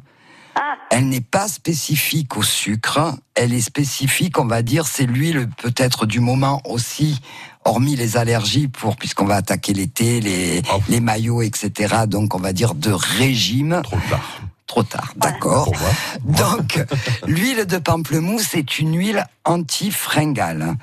Ah, 0.55 0.75
Elle 0.91 1.07
n'est 1.07 1.21
pas 1.21 1.47
spécifique 1.47 2.35
au 2.35 2.43
sucre, 2.43 3.13
elle 3.35 3.53
est 3.53 3.61
spécifique, 3.61 4.37
on 4.39 4.45
va 4.45 4.61
dire, 4.61 4.87
c'est 4.87 5.05
l'huile 5.05 5.47
peut-être 5.61 6.05
du 6.05 6.19
moment 6.19 6.61
aussi, 6.65 7.21
hormis 7.65 7.95
les 7.95 8.17
allergies, 8.17 8.67
pour 8.67 8.95
puisqu'on 8.95 9.25
va 9.25 9.35
attaquer 9.35 9.73
l'été, 9.73 10.21
les, 10.21 10.61
Oh. 10.73 10.79
les 10.89 10.99
maillots, 10.99 11.41
etc. 11.41 11.95
Donc 12.07 12.35
on 12.35 12.39
va 12.39 12.53
dire 12.53 12.73
de 12.75 12.91
régime. 12.91 13.81
Trop 13.83 13.97
tard. 14.09 14.41
Trop 14.67 14.83
tard, 14.83 15.13
d'accord. 15.15 15.71
Donc, 16.23 16.79
l'huile 17.25 17.65
de 17.65 17.79
pamplemousse 17.79 18.53
est 18.53 18.77
une 18.77 18.95
huile 18.95 19.25
antifringale. 19.43 20.75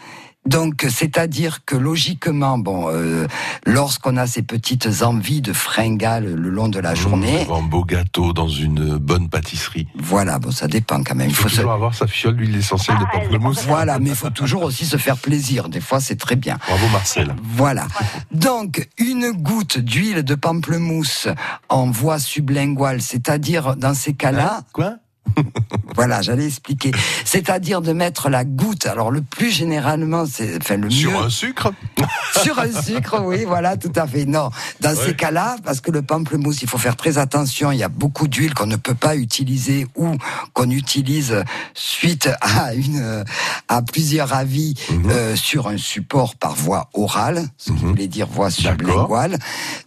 Donc, 0.47 0.87
c'est-à-dire 0.89 1.65
que 1.65 1.77
logiquement, 1.77 2.59
bon, 2.59 2.89
euh, 2.89 3.27
lorsqu'on 3.67 4.17
a 4.17 4.27
ces 4.27 4.43
petites 4.43 4.89
envies 5.03 5.41
de 5.41 5.53
fringale 5.53 6.33
le 6.35 6.49
long 6.51 6.69
de 6.69 6.79
la 6.79 6.95
journée, 6.95 7.45
Mmh, 7.49 7.53
un 7.53 7.63
beau 7.63 7.85
gâteau 7.85 8.33
dans 8.33 8.49
une 8.49 8.97
bonne 8.99 9.29
pâtisserie. 9.29 9.89
voilà, 9.99 10.39
bon, 10.39 10.51
ça 10.51 10.69
dépend 10.69 11.03
quand 11.03 11.15
même. 11.15 11.29
Il 11.29 11.35
faut 11.35 11.49
toujours 11.49 11.73
avoir 11.73 11.95
sa 11.95 12.07
fiole 12.07 12.37
d'huile 12.37 12.57
essentielle 12.57 12.99
de 12.99 13.05
Ah, 13.13 13.19
pamplemousse. 13.19 13.65
Voilà, 13.67 13.99
mais 13.99 14.11
il 14.11 14.17
faut 14.17 14.31
toujours 14.31 14.63
aussi 14.63 14.87
se 14.87 14.97
faire 14.97 15.17
plaisir. 15.17 15.69
Des 15.69 15.81
fois, 15.81 16.01
c'est 16.01 16.17
très 16.17 16.37
bien. 16.37 16.59
Bravo 16.69 16.89
Marcel. 16.89 17.35
Voilà. 17.43 17.87
Donc, 18.33 18.89
une 18.99 19.33
goutte 19.33 19.79
d'huile 19.79 20.23
de 20.23 20.35
pamplemousse 20.35 21.29
en 21.69 21.91
voie 21.91 22.19
sublinguale, 22.19 23.01
c'est-à-dire 23.03 23.77
dans 23.77 23.95
ces 23.95 24.15
cas-là, 24.15 24.63
Quoi? 24.73 24.95
Voilà, 25.95 26.21
j'allais 26.21 26.45
expliquer. 26.47 26.91
C'est-à-dire 27.25 27.81
de 27.81 27.93
mettre 27.95 28.29
la 28.29 28.45
goutte. 28.45 28.85
Alors 28.85 29.11
le 29.11 29.23
plus 29.23 29.51
généralement, 29.51 30.27
c'est 30.31 30.59
enfin 30.61 30.77
le 30.77 30.91
Sur 30.91 31.11
mieux 31.13 31.17
un 31.17 31.31
sucre 31.31 31.73
sur 32.43 32.59
un 32.59 32.71
sucre. 32.83 33.23
Oui, 33.25 33.45
voilà, 33.47 33.79
tout 33.79 33.93
à 33.97 34.07
fait. 34.07 34.27
Non, 34.27 34.51
dans 34.81 34.91
Ouais. 34.91 35.07
ces 35.07 35.15
cas-là, 35.15 35.57
parce 35.65 35.81
que 35.81 35.91
le 35.91 36.03
pamplemousse, 36.03 36.61
il 36.61 36.69
faut 36.69 36.77
faire 36.77 36.97
très 36.97 37.17
attention. 37.17 37.73
Il 37.73 37.79
y 37.79 37.83
a 37.83 37.89
beaucoup 37.89 38.29
d'huile 38.29 38.53
qu'on 38.53 38.67
ne 38.67 38.77
peut 38.77 38.95
pas 38.95 39.17
utiliser 39.17 39.87
ou 39.97 40.17
qu'on 40.53 40.69
utilise 40.71 41.43
suite 41.73 42.29
à 42.43 42.75
une 42.75 43.25
à 43.69 43.81
plusieurs 43.81 44.35
avis 44.35 44.75
Mhm. 44.91 45.11
euh, 45.11 45.35
sur 45.37 45.67
un 45.69 45.79
support 45.79 46.35
par 46.37 46.55
voie 46.55 46.91
orale, 46.93 47.43
ce 47.57 47.73
qui 47.73 47.85
Mhm. 47.85 47.89
voulait 47.89 48.07
dire 48.09 48.27
voie 48.27 48.51
sublinguale. 48.51 49.39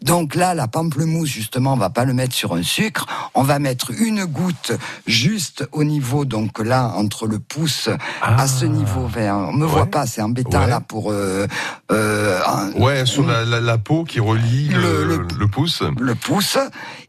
Donc 0.02 0.34
là, 0.34 0.56
la 0.56 0.68
pamplemousse, 0.68 1.30
justement, 1.30 1.74
on 1.74 1.78
va 1.78 1.92
pas 1.92 2.06
le 2.06 2.14
mettre 2.16 2.34
sur 2.34 2.56
un 2.56 2.64
sucre. 2.64 3.06
On 3.36 3.44
va 3.44 3.60
mettre 3.60 3.92
une 3.92 4.26
goutte 4.26 4.72
juste 5.06 5.29
au 5.72 5.84
niveau, 5.84 6.26
donc 6.26 6.60
là, 6.60 6.92
entre 6.96 7.28
le 7.28 7.40
pouce 7.40 7.90
à 8.22 8.48
ce 8.48 8.66
niveau. 8.66 9.06
Enfin, 9.06 9.34
on 9.50 9.54
me 9.54 9.66
voit 9.66 9.84
Ah. 9.84 9.86
Pas, 9.88 10.06
c'est 10.06 10.22
embêtant 10.22 10.62
Ouais. 10.62 10.68
là 10.68 10.80
pour 10.82 11.12
euh, 11.12 11.48
euh, 11.92 12.40
un- 12.46 12.72
Ouais, 12.80 13.06
sur 13.06 13.26
la, 13.26 13.44
la, 13.46 13.60
la 13.60 13.78
peau 13.78 14.04
qui 14.04 14.20
relie 14.20 14.70
le, 14.70 15.04
Le- 15.06 15.28
le 15.40 15.48
pouce. 15.48 15.82
le 16.00 16.16
pouce 16.16 16.58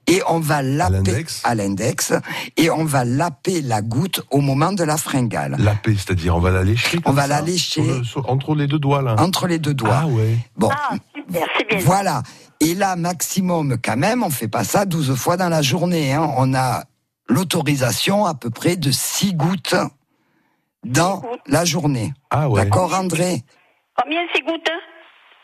et 0.07 0.23
on 0.29 0.39
va 0.41 0.63
laper 0.63 0.93
l'index 0.95 1.41
à 1.45 1.55
l'index 1.55 2.13
et 2.57 2.71
on 2.71 2.85
va 2.85 3.05
laper 3.05 3.61
la 3.63 3.83
goutte 3.83 4.23
au 4.31 4.41
moment 4.41 4.73
de 4.73 4.83
la 4.85 4.97
fringale 4.97 5.57
La 5.59 5.75
paix, 5.75 5.95
c'est-à-dire 5.97 6.35
on 6.37 6.41
va 6.41 6.51
la 6.51 6.63
lécher. 6.65 6.99
On 7.05 7.13
va 7.13 7.23
ça, 7.23 7.29
la 7.29 7.41
lécher. 7.43 7.83
sur 7.83 7.95
le- 7.99 8.05
sur- 8.05 8.31
entre 8.31 8.55
les 8.55 8.67
deux 8.67 8.79
doigts 8.79 9.03
là. 9.03 9.17
entre 9.19 9.47
les 9.47 9.59
deux 9.59 9.75
doigts. 9.75 10.01
Ah 10.03 10.07
ouais. 10.07 10.39
Bon, 10.57 10.71
ah, 10.73 10.95
super, 11.15 11.47
c'est 11.59 11.69
bien. 11.69 11.79
voilà. 11.85 12.23
Et 12.61 12.75
là, 12.75 12.95
maximum 12.97 13.77
quand 13.83 13.97
même, 13.97 14.23
on 14.23 14.31
fait 14.31 14.49
pas 14.49 14.65
ça 14.65 14.85
12 14.85 15.15
fois 15.15 15.37
dans 15.37 15.49
la 15.49 15.63
journée. 15.63 16.13
hein. 16.13 16.29
On 16.37 16.53
a 16.55 16.85
l'autorisation 17.31 18.27
à 18.27 18.35
peu 18.35 18.51
près 18.51 18.77
de 18.77 18.91
6 18.91 19.35
gouttes 19.35 19.75
dans 20.85 21.21
Six 21.21 21.27
gouttes. 21.29 21.41
la 21.47 21.65
journée. 21.65 22.13
Ah 22.31 22.49
ouais. 22.49 22.65
D'accord, 22.65 22.95
André 22.95 23.43
Combien 23.95 24.21
ces 24.35 24.43
gouttes 24.43 24.69
hein? 24.71 24.79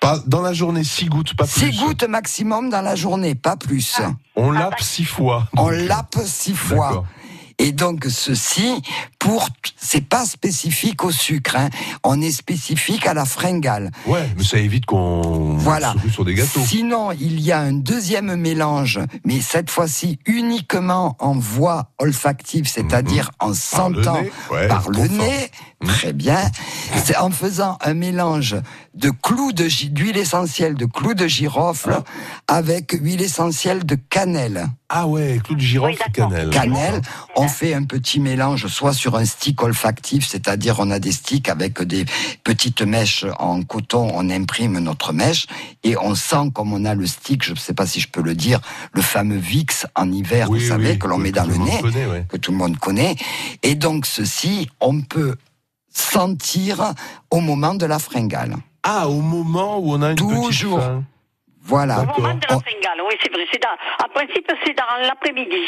Pas 0.01 0.19
dans 0.27 0.43
la 0.43 0.53
journée, 0.53 0.85
six 0.85 1.07
gouttes, 1.07 1.35
pas 1.35 1.45
plus. 1.47 1.73
6 1.73 1.79
gouttes 1.79 2.05
maximum 2.05 2.69
dans 2.69 2.83
la 2.83 2.95
journée, 2.95 3.35
pas 3.35 3.57
plus. 3.57 3.99
On 4.37 4.51
lape 4.51 4.81
six 4.81 5.05
fois. 5.07 5.49
On 5.57 5.71
lape 5.71 6.17
six 6.23 6.55
fois. 6.55 7.05
Et 7.59 7.73
donc 7.73 8.05
ceci, 8.09 8.83
pour, 9.19 9.49
c'est 9.79 10.07
pas 10.07 10.27
spécifique 10.27 11.05
au 11.05 11.11
sucre. 11.11 11.57
Hein. 11.57 11.71
On 12.05 12.21
est 12.21 12.31
spécifique 12.31 13.07
à 13.07 13.15
la 13.15 13.25
fringale. 13.25 13.91
Ouais, 14.07 14.29
mais 14.37 14.45
ça 14.45 14.59
évite 14.59 14.85
qu'on 14.85 15.57
Voilà. 15.57 15.95
se 16.05 16.11
sur 16.11 16.25
des 16.25 16.35
gâteaux. 16.35 16.61
Sinon, 16.67 17.13
il 17.13 17.41
y 17.41 17.53
a 17.53 17.61
un 17.61 17.73
deuxième 17.73 18.37
mélange, 18.37 19.01
mais 19.25 19.41
cette 19.41 19.71
fois-ci 19.71 20.19
uniquement 20.27 21.17
en 21.19 21.33
voie 21.33 21.91
olfactive, 21.99 22.69
c'est-à-dire 22.69 23.31
en 23.41 23.47
Par 23.47 23.49
le 23.49 23.55
sentant 23.55 24.21
nez, 24.23 24.33
ouais, 24.51 24.69
par 24.69 24.91
le 24.91 25.07
nez. 25.09 25.51
Très 25.85 26.13
bien. 26.15 26.39
C'est 27.05 27.17
en 27.17 27.31
faisant 27.31 27.77
un 27.85 27.93
mélange 27.95 28.57
de 28.95 29.11
clous 29.11 29.53
de 29.53 29.69
d'huile 29.91 30.17
essentielle 30.17 30.75
de 30.75 30.87
clous 30.87 31.13
de 31.15 31.27
girofle 31.27 32.03
avec 32.49 32.93
huile 32.93 33.21
essentielle 33.21 33.85
de 33.85 33.95
cannelle. 33.95 34.69
Ah 34.89 35.07
ouais, 35.07 35.39
clou 35.45 35.55
de 35.55 35.61
girofle, 35.61 35.99
Oui, 36.07 36.13
cannelle. 36.15 36.51
cannelle. 36.51 37.03
On 37.37 37.47
fait 37.49 37.75
un 37.75 37.83
petit 37.85 38.21
mélange, 38.21 38.69
soit 38.69 38.95
sur 38.95 39.17
un 39.17 39.25
stick 39.27 39.63
olfactif, 39.63 40.27
c'est-à-dire 40.27 40.77
on 40.79 40.91
a 40.91 40.99
des 40.99 41.13
sticks 41.13 41.49
avec 41.51 41.83
des 41.83 42.07
petites 42.43 42.81
mèches 42.83 43.27
en 43.39 43.63
coton, 43.63 44.11
on 44.15 44.31
imprime 44.31 44.79
notre 44.79 45.13
mèche 45.13 45.47
et 45.85 45.97
on 45.99 46.15
sent 46.15 46.51
comme 46.55 46.73
on 46.73 46.85
a 46.87 46.95
le 46.95 47.07
stick, 47.07 47.45
je 47.45 47.53
ne 47.53 47.57
sais 47.57 47.75
pas 47.75 47.87
si 47.87 48.01
je 48.01 48.09
peux 48.09 48.23
le 48.23 48.35
dire, 48.35 48.61
le 48.93 49.03
fameux 49.03 49.37
Vicks 49.39 49.85
en 49.95 50.11
hiver, 50.11 50.49
Oui, 50.49 50.61
vous 50.61 50.69
savez, 50.69 50.93
oui, 50.93 50.99
que 50.99 51.07
l'on 51.07 51.19
met 51.19 51.33
dans 51.33 51.45
tout 51.45 51.51
le 51.51 51.57
monde 51.59 51.69
nez, 51.69 51.81
connaît, 51.83 52.07
ouais. 52.07 52.25
que 52.29 52.37
tout 52.39 52.53
le 52.53 52.57
monde 52.57 52.79
connaît. 52.79 53.17
Et 53.63 53.75
donc 53.75 54.07
ceci, 54.07 54.71
on 54.81 55.01
peut 55.03 55.35
sentir 55.97 56.93
au 57.31 57.41
moment 57.41 57.75
de 57.75 57.87
la 57.87 57.99
fringale. 57.99 58.55
Ah, 58.83 59.09
au 59.09 59.21
moment 59.21 59.79
où 59.79 59.95
on 59.95 60.03
a 60.03 60.11
une 60.11 60.17
Toujours. 60.17 60.79
petite. 60.79 61.05
Voilà. 61.63 62.01
Au 62.03 62.21
moment 62.21 62.35
de 62.35 62.41
la 62.49 62.61
fringale, 62.61 63.01
oui, 63.09 63.15
c'est 63.23 63.33
vrai. 63.33 63.45
C'est 63.53 63.61
dans, 63.63 64.05
en 64.05 64.09
principe, 64.15 64.47
c'est 64.65 64.75
dans 64.75 65.07
l'après-midi. 65.07 65.63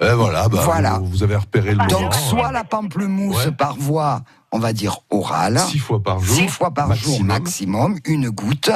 Eh 0.00 0.12
voilà, 0.12 0.48
bah, 0.48 0.58
Voilà. 0.64 0.98
Vous, 0.98 1.06
vous 1.06 1.22
avez 1.22 1.36
repéré 1.36 1.70
le 1.70 1.76
moment. 1.76 1.88
Donc 1.88 2.14
soit 2.14 2.50
la 2.50 2.64
pamplemousse 2.64 3.46
Ouais. 3.46 3.52
par 3.52 3.74
voie, 3.76 4.22
on 4.54 4.60
va 4.60 4.72
dire 4.72 5.00
orale, 5.10 5.58
Six 5.58 5.80
fois 5.80 6.00
par 6.00 6.20
jour. 6.20 6.36
six 6.36 6.46
fois 6.48 6.70
par 6.70 6.94
jour 6.94 7.20
maximum. 7.24 7.92
maximum, 7.92 7.98
une 8.06 8.30
goutte, 8.30 8.70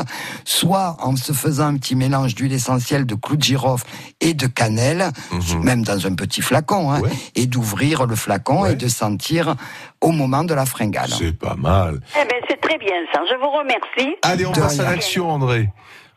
soit 0.44 0.97
en 1.00 1.14
se 1.14 1.32
faisant 1.32 1.66
un 1.68 1.76
petit 1.76 1.94
mélange 1.94 2.35
d'huile 2.35 2.52
essentielle 2.52 3.06
de 3.06 3.14
clous 3.14 3.37
de 3.37 3.42
girofle 3.44 3.87
et 4.20 4.35
de 4.35 4.49
cannelle, 4.49 5.11
Mhm. 5.30 5.62
même 5.62 5.82
dans 5.85 6.04
un 6.04 6.14
petit 6.16 6.42
flacon, 6.42 6.90
hein, 6.90 7.00
Ouais. 7.00 7.11
et 7.37 7.47
d'ouvrir 7.47 8.06
le 8.06 8.16
flacon 8.16 8.62
Ouais. 8.62 8.73
et 8.73 8.75
de 8.75 8.88
sentir 8.88 9.54
au 10.00 10.11
moment 10.11 10.42
de 10.42 10.52
la 10.52 10.66
fringale. 10.66 11.11
C'est 11.16 11.38
pas 11.38 11.54
mal. 11.54 12.00
Eh 12.20 12.26
bien, 12.26 12.38
c'est 12.49 12.61
très 12.61 12.78
bien 12.78 12.97
ça. 13.12 13.20
Je 13.30 13.37
vous 13.37 13.50
remercie. 13.50 14.16
Allez, 14.23 14.47
on 14.47 14.52
De 14.52 14.61
passe 14.61 14.80
à 14.80 14.85
l'action, 14.90 15.30
André. 15.30 15.68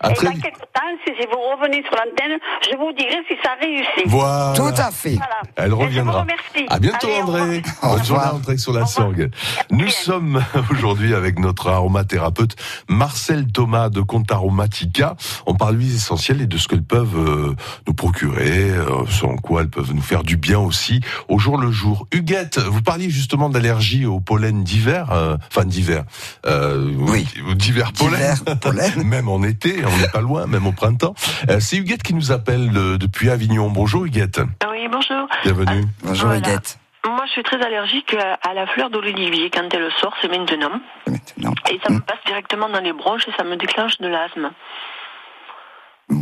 À 0.03 0.11
Et 0.11 0.13
très 0.13 0.25
dans 0.27 0.31
quelques 0.33 0.57
temps, 0.73 0.81
si 1.05 1.11
vous 1.11 1.39
revenez 1.55 1.83
sur 1.83 1.91
l'antenne, 1.93 2.37
je 2.69 2.75
vous 2.77 2.91
dirai 2.93 3.17
si 3.27 3.35
ça 3.43 3.51
réussit. 3.61 4.07
Voilà. 4.07 4.53
Tout 4.55 4.81
à 4.81 4.91
fait. 4.91 5.15
Voilà. 5.15 5.41
Elle 5.55 5.67
Et 5.67 5.69
Je 5.69 5.75
reviendra. 5.75 6.13
vous 6.13 6.19
remercie. 6.21 6.65
À 6.69 6.79
bientôt 6.79 7.07
Allez, 7.07 7.17
au 7.17 7.23
André. 7.23 7.41
revoir. 7.41 7.63
Au 7.83 7.95
revoir. 7.95 8.35
André 8.35 8.57
sur 8.57 8.73
la 8.73 8.81
Au 8.81 8.85
revoir. 8.85 9.05
Sorgue. 9.05 9.31
Nous 9.69 9.87
sommes 9.89 10.43
aujourd'hui 10.71 11.13
avec 11.13 11.39
notre 11.39 11.67
aromathérapeute 11.69 12.55
Marcel 12.89 13.47
Thomas 13.51 13.89
de 13.89 14.01
Conta 14.01 14.35
Aromatica. 14.35 15.15
On 15.45 15.53
parle 15.55 15.77
d'huiles 15.77 15.95
essentielles 15.95 16.41
et 16.41 16.47
de 16.47 16.57
ce 16.57 16.67
qu'elles 16.67 16.83
peuvent 16.83 17.17
euh, 17.17 17.55
nous 17.87 17.93
procurer, 17.93 18.69
euh, 18.71 19.05
selon 19.09 19.35
quoi 19.37 19.61
elles 19.61 19.69
peuvent 19.69 19.93
nous 19.93 20.01
faire 20.01 20.23
du 20.23 20.37
bien 20.37 20.59
aussi 20.59 21.01
au 21.29 21.37
jour 21.39 21.57
le 21.57 21.71
jour. 21.71 22.07
Huguette, 22.11 22.57
vous 22.59 22.81
parliez 22.81 23.09
justement 23.09 23.49
d'allergie 23.49 24.05
au 24.05 24.19
pollen 24.19 24.63
d'hiver, 24.63 25.11
euh, 25.11 25.37
enfin 25.51 25.65
d'hiver, 25.65 26.03
euh, 26.45 26.91
Oui. 26.97 27.27
ou 27.49 27.53
d'hiver 27.53 27.91
pollen. 27.93 28.13
Divers 28.15 28.59
pollen. 28.59 29.03
Même 29.05 29.29
en 29.29 29.43
été, 29.43 29.83
on 29.91 29.97
n'est 29.97 30.07
pas 30.09 30.21
loin, 30.21 30.47
même 30.47 30.65
au 30.67 30.71
printemps. 30.71 31.13
Euh, 31.49 31.59
C'est 31.59 31.77
Huguette 31.77 32.03
qui 32.03 32.13
nous 32.13 32.31
appelle 32.31 32.71
depuis 32.97 33.29
Avignon. 33.29 33.69
Bonjour 33.69 34.05
Huguette, 34.05 34.39
Oui, 34.69 34.87
bonjour. 34.91 35.27
bienvenue. 35.43 35.85
Bonjour 36.03 36.27
Voilà. 36.29 36.39
Huguette. 36.39 36.77
Moi, 37.05 37.23
je 37.25 37.31
suis 37.31 37.43
très 37.43 37.59
allergique 37.65 38.15
à 38.43 38.53
la 38.53 38.67
fleur 38.67 38.89
de 38.91 38.99
l'olivier. 38.99 39.49
Quand 39.49 39.67
elle 39.73 39.89
sort, 39.99 40.13
c'est 40.21 40.27
maintenant. 40.27 40.79
Maintenant. 41.07 41.53
Et 41.71 41.79
ça 41.83 41.91
me 41.91 41.99
passe 41.99 42.19
directement 42.27 42.69
dans 42.69 42.79
les 42.79 42.93
bronches 42.93 43.27
et 43.27 43.31
ça 43.37 43.43
me 43.43 43.55
déclenche 43.55 43.97
de 43.97 44.07
l'asthme. 44.07 44.51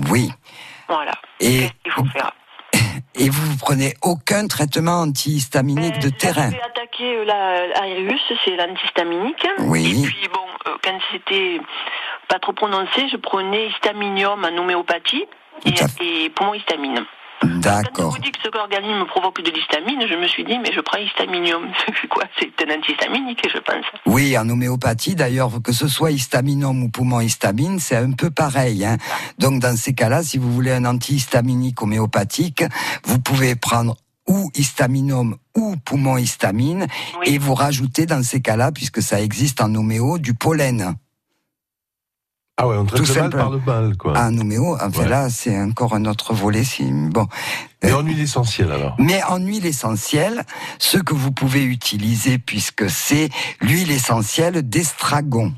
Oui. 0.10 0.30
Voilà. 0.88 1.14
Et, 1.40 1.60
Qu'est-ce 1.60 1.74
qu'il 1.84 1.92
faut 1.92 2.06
faire 2.06 2.32
et 3.16 3.30
vous 3.30 3.58
prenez 3.58 3.96
aucun 4.04 4.48
traitement 4.48 5.02
antihistaminique 5.02 6.00
de 6.00 6.08
Euh, 6.08 6.12
terrain 6.12 6.50
J'avais 6.52 6.62
attaqué 6.62 7.18
euh, 7.18 7.26
la 7.26 7.88
Aerius, 7.88 8.22
c'est 8.46 8.56
l'antihistaminique. 8.56 9.48
Oui. 9.60 10.02
Et 10.04 10.06
puis, 10.08 10.28
bon, 10.34 10.72
euh, 10.72 10.78
quand 10.84 10.98
c'était 11.12 11.60
pas 12.30 12.40
trop 12.40 12.54
prononcé, 12.54 13.10
je 13.12 13.18
prenais 13.18 13.68
histaminium 13.70 14.46
en 14.46 14.58
homéopathie 14.58 15.26
et, 15.66 15.74
Tout 15.74 15.84
à 15.84 15.88
fait. 15.90 16.26
et 16.26 16.30
poumon-histamine. 16.30 17.04
Quand 17.42 17.48
on 17.48 17.60
D'accord. 17.60 18.12
vous 18.12 18.20
dit 18.20 18.32
que 18.32 18.40
ce 18.44 18.58
organisme 18.58 19.06
provoque 19.06 19.42
de 19.42 19.50
l'histamine, 19.50 20.06
je 20.10 20.16
me 20.16 20.28
suis 20.28 20.44
dit, 20.44 20.60
mais 20.60 20.74
je 20.74 20.82
prends 20.82 20.98
histaminium. 20.98 21.68
C'est 22.02 22.08
quoi? 22.08 22.24
C'est 22.38 22.52
un 22.68 22.78
antihistaminique, 22.78 23.42
je 23.50 23.60
pense. 23.60 23.86
Oui, 24.06 24.38
en 24.38 24.50
homéopathie, 24.50 25.16
d'ailleurs, 25.16 25.50
que 25.64 25.72
ce 25.72 25.88
soit 25.88 26.12
histaminum 26.12 26.84
ou 26.84 26.90
poumon 26.90 27.22
histamine, 27.22 27.80
c'est 27.80 27.96
un 27.96 28.12
peu 28.12 28.30
pareil. 28.30 28.84
Hein. 28.86 28.98
Donc, 29.38 29.62
dans 29.62 29.76
ces 29.78 29.94
cas-là, 29.94 30.22
si 30.22 30.38
vous 30.38 30.52
voulez 30.52 30.72
un 30.74 30.84
antihistaminique 30.86 31.82
homéopathique, 31.82 32.64
vous 33.06 33.20
pouvez 33.20 33.56
prendre 33.56 33.96
ou 34.28 34.52
histaminum 34.56 35.38
ou 35.56 35.76
poumon 35.78 36.18
histamine 36.18 36.88
Oui. 37.22 37.34
et 37.34 37.38
vous 37.38 37.54
rajoutez 37.56 38.06
dans 38.06 38.22
ces 38.22 38.42
cas-là, 38.42 38.72
puisque 38.74 39.02
ça 39.02 39.22
existe 39.22 39.62
en 39.62 39.74
homéo, 39.76 40.18
du 40.18 40.34
pollen. 40.34 40.96
Ah 42.62 42.68
ouais, 42.68 42.76
on 42.76 42.84
traite 42.86 43.02
Tout 43.06 43.14
le 43.14 43.22
mal 43.22 43.30
par 43.30 43.50
le 43.52 43.60
mal, 43.60 43.96
quoi. 43.96 44.20
En 44.20 44.38
homéo, 44.38 44.76
enfin 44.82 45.04
Ouais. 45.04 45.08
là, 45.08 45.30
c'est 45.30 45.58
encore 45.62 45.94
un 45.96 46.04
autre 46.04 46.34
volet. 46.34 46.64
Bon. 47.10 47.26
Et 47.82 47.94
en 47.94 48.02
huile 48.04 48.20
essentielle, 48.20 48.70
alors 48.72 48.98
Mais 49.00 49.24
en 49.24 49.38
huile 49.40 49.66
essentielle, 49.66 50.44
ce 50.78 50.98
que 50.98 51.14
vous 51.14 51.32
pouvez 51.32 51.64
utiliser, 51.64 52.38
puisque 52.38 52.90
c'est 52.90 53.30
l'huile 53.62 53.92
essentielle 53.92 54.68
d'estragon. 54.68 55.54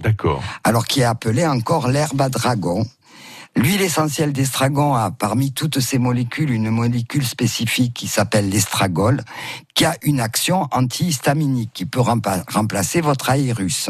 D'accord. 0.00 0.42
alors 0.62 0.86
qui 0.86 1.00
est 1.00 1.04
appelée 1.04 1.46
encore 1.46 1.88
l'herbe 1.88 2.20
à 2.20 2.28
dragon. 2.28 2.84
L'huile 3.56 3.80
essentielle 3.80 4.32
d'estragon 4.34 4.94
a 4.94 5.10
parmi 5.10 5.52
toutes 5.52 5.80
ces 5.80 5.98
molécules 5.98 6.50
une 6.50 6.68
molécule 6.68 7.24
spécifique 7.26 7.94
qui 7.94 8.06
s'appelle 8.06 8.50
l'estragol, 8.50 9.22
qui 9.74 9.86
a 9.86 9.96
une 10.02 10.20
action 10.20 10.68
antihistaminique, 10.70 11.70
qui 11.72 11.86
peut 11.86 12.02
remplacer 12.02 13.00
votre 13.00 13.30
aérus. 13.30 13.88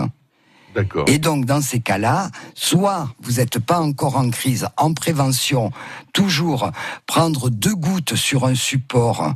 Et 1.07 1.19
donc, 1.19 1.45
dans 1.45 1.61
ces 1.61 1.81
cas-là, 1.81 2.31
soit 2.55 3.09
vous 3.21 3.33
n'êtes 3.33 3.59
pas 3.59 3.81
encore 3.81 4.17
en 4.17 4.31
crise, 4.31 4.69
en 4.77 4.93
prévention, 4.95 5.71
toujours 6.13 6.71
prendre 7.07 7.51
deux 7.51 7.75
gouttes 7.75 8.15
sur 8.15 8.45
un 8.45 8.55
support 8.55 9.35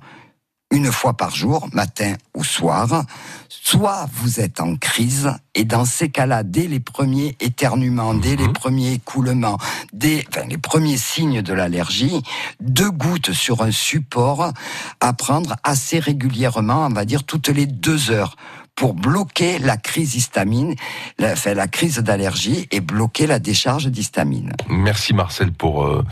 une 0.73 0.93
fois 0.93 1.15
par 1.15 1.35
jour, 1.35 1.69
matin 1.73 2.15
ou 2.37 2.45
soir, 2.45 3.05
soit 3.49 4.09
vous 4.13 4.39
êtes 4.39 4.61
en 4.61 4.77
crise, 4.77 5.33
et 5.55 5.65
dans 5.65 5.85
ces 5.85 6.11
cas-là, 6.11 6.45
dès 6.45 6.69
les 6.69 6.79
premiers 6.79 7.37
éternuements, 7.41 8.15
dès 8.15 8.37
les 8.37 8.49
premiers 8.49 8.93
écoulements, 8.93 9.59
dès 9.93 10.25
enfin, 10.29 10.47
les 10.47 10.59
premiers 10.59 10.97
signes 10.97 11.43
de 11.43 11.53
l'allergie, 11.53 12.23
deux 12.61 12.91
gouttes 12.91 13.33
sur 13.33 13.63
un 13.63 13.73
support 13.73 14.53
à 15.01 15.13
prendre 15.13 15.57
assez 15.65 15.99
régulièrement, 15.99 16.87
on 16.87 16.91
va 16.91 17.05
dire 17.05 17.25
toutes 17.25 17.49
les 17.49 17.67
deux 17.67 18.13
heures, 18.13 18.37
pour 18.77 18.95
bloquer 18.95 19.59
la 19.59 19.77
crise 19.77 20.15
histamine, 20.15 20.75
la, 21.19 21.33
enfin, 21.33 21.53
la 21.55 21.69
crise 21.69 21.99
d'allergie 21.99 22.67
et 22.71 22.81
bloquer 22.81 23.27
la 23.27 23.39
décharge 23.39 23.87
d'histamine. 23.87 24.53
Merci 24.69 25.13
Marcel 25.13 25.53
pour 25.53 25.85
euh, 25.85 26.03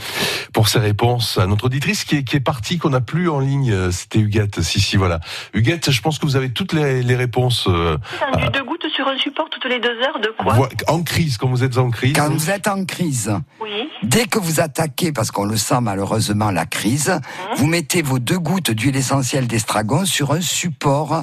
pour 0.52 0.68
ces 0.68 0.78
réponses 0.78 1.38
à 1.38 1.46
notre 1.46 1.66
auditrice 1.66 2.04
qui 2.04 2.16
est, 2.16 2.24
qui 2.24 2.36
est 2.36 2.40
partie, 2.40 2.78
qu'on 2.78 2.90
n'a 2.90 3.00
plus 3.00 3.28
en 3.30 3.40
ligne. 3.40 3.70
euh, 3.72 3.90
C'était 3.90 4.18
Huguette. 4.18 4.60
Si, 4.60 4.80
si, 4.80 4.96
voilà. 4.96 5.20
Huguette, 5.54 5.90
je 5.90 6.00
pense 6.02 6.18
que 6.18 6.26
vous 6.26 6.36
avez 6.36 6.50
toutes 6.50 6.72
les, 6.74 7.02
les 7.02 7.16
réponses. 7.16 7.66
euh, 7.68 7.96
Dans 8.34 8.38
du 8.40 8.48
deux 8.50 8.64
gouttes 8.64 8.86
sur 8.94 9.06
un 9.08 9.16
support 9.16 9.48
toutes 9.50 9.64
les 9.70 9.80
deux 9.80 9.98
heures, 10.02 10.20
de 10.20 10.32
quoi 10.38 10.68
en 10.88 11.02
crise, 11.02 11.38
quand 11.38 11.48
vous 11.48 11.64
êtes 11.64 11.78
en 11.78 11.90
crise. 11.90 12.12
Quand 12.14 12.30
vous 12.30 12.50
êtes 12.50 12.68
en 12.68 12.84
crise, 12.84 13.32
Oui. 13.62 13.88
Dès 14.02 14.26
que 14.26 14.38
vous 14.38 14.60
attaquez, 14.60 15.10
parce 15.12 15.30
qu'on 15.30 15.44
le 15.44 15.56
sent 15.56 15.80
malheureusement, 15.80 16.50
la 16.50 16.66
crise, 16.66 17.18
vous 17.56 17.66
mettez 17.66 18.02
vos 18.02 18.18
deux 18.18 18.38
gouttes 18.38 18.70
d'huile 18.70 18.96
essentielle 18.96 19.46
d'estragon 19.46 20.04
sur 20.04 20.32
un 20.32 20.40
support 20.40 21.22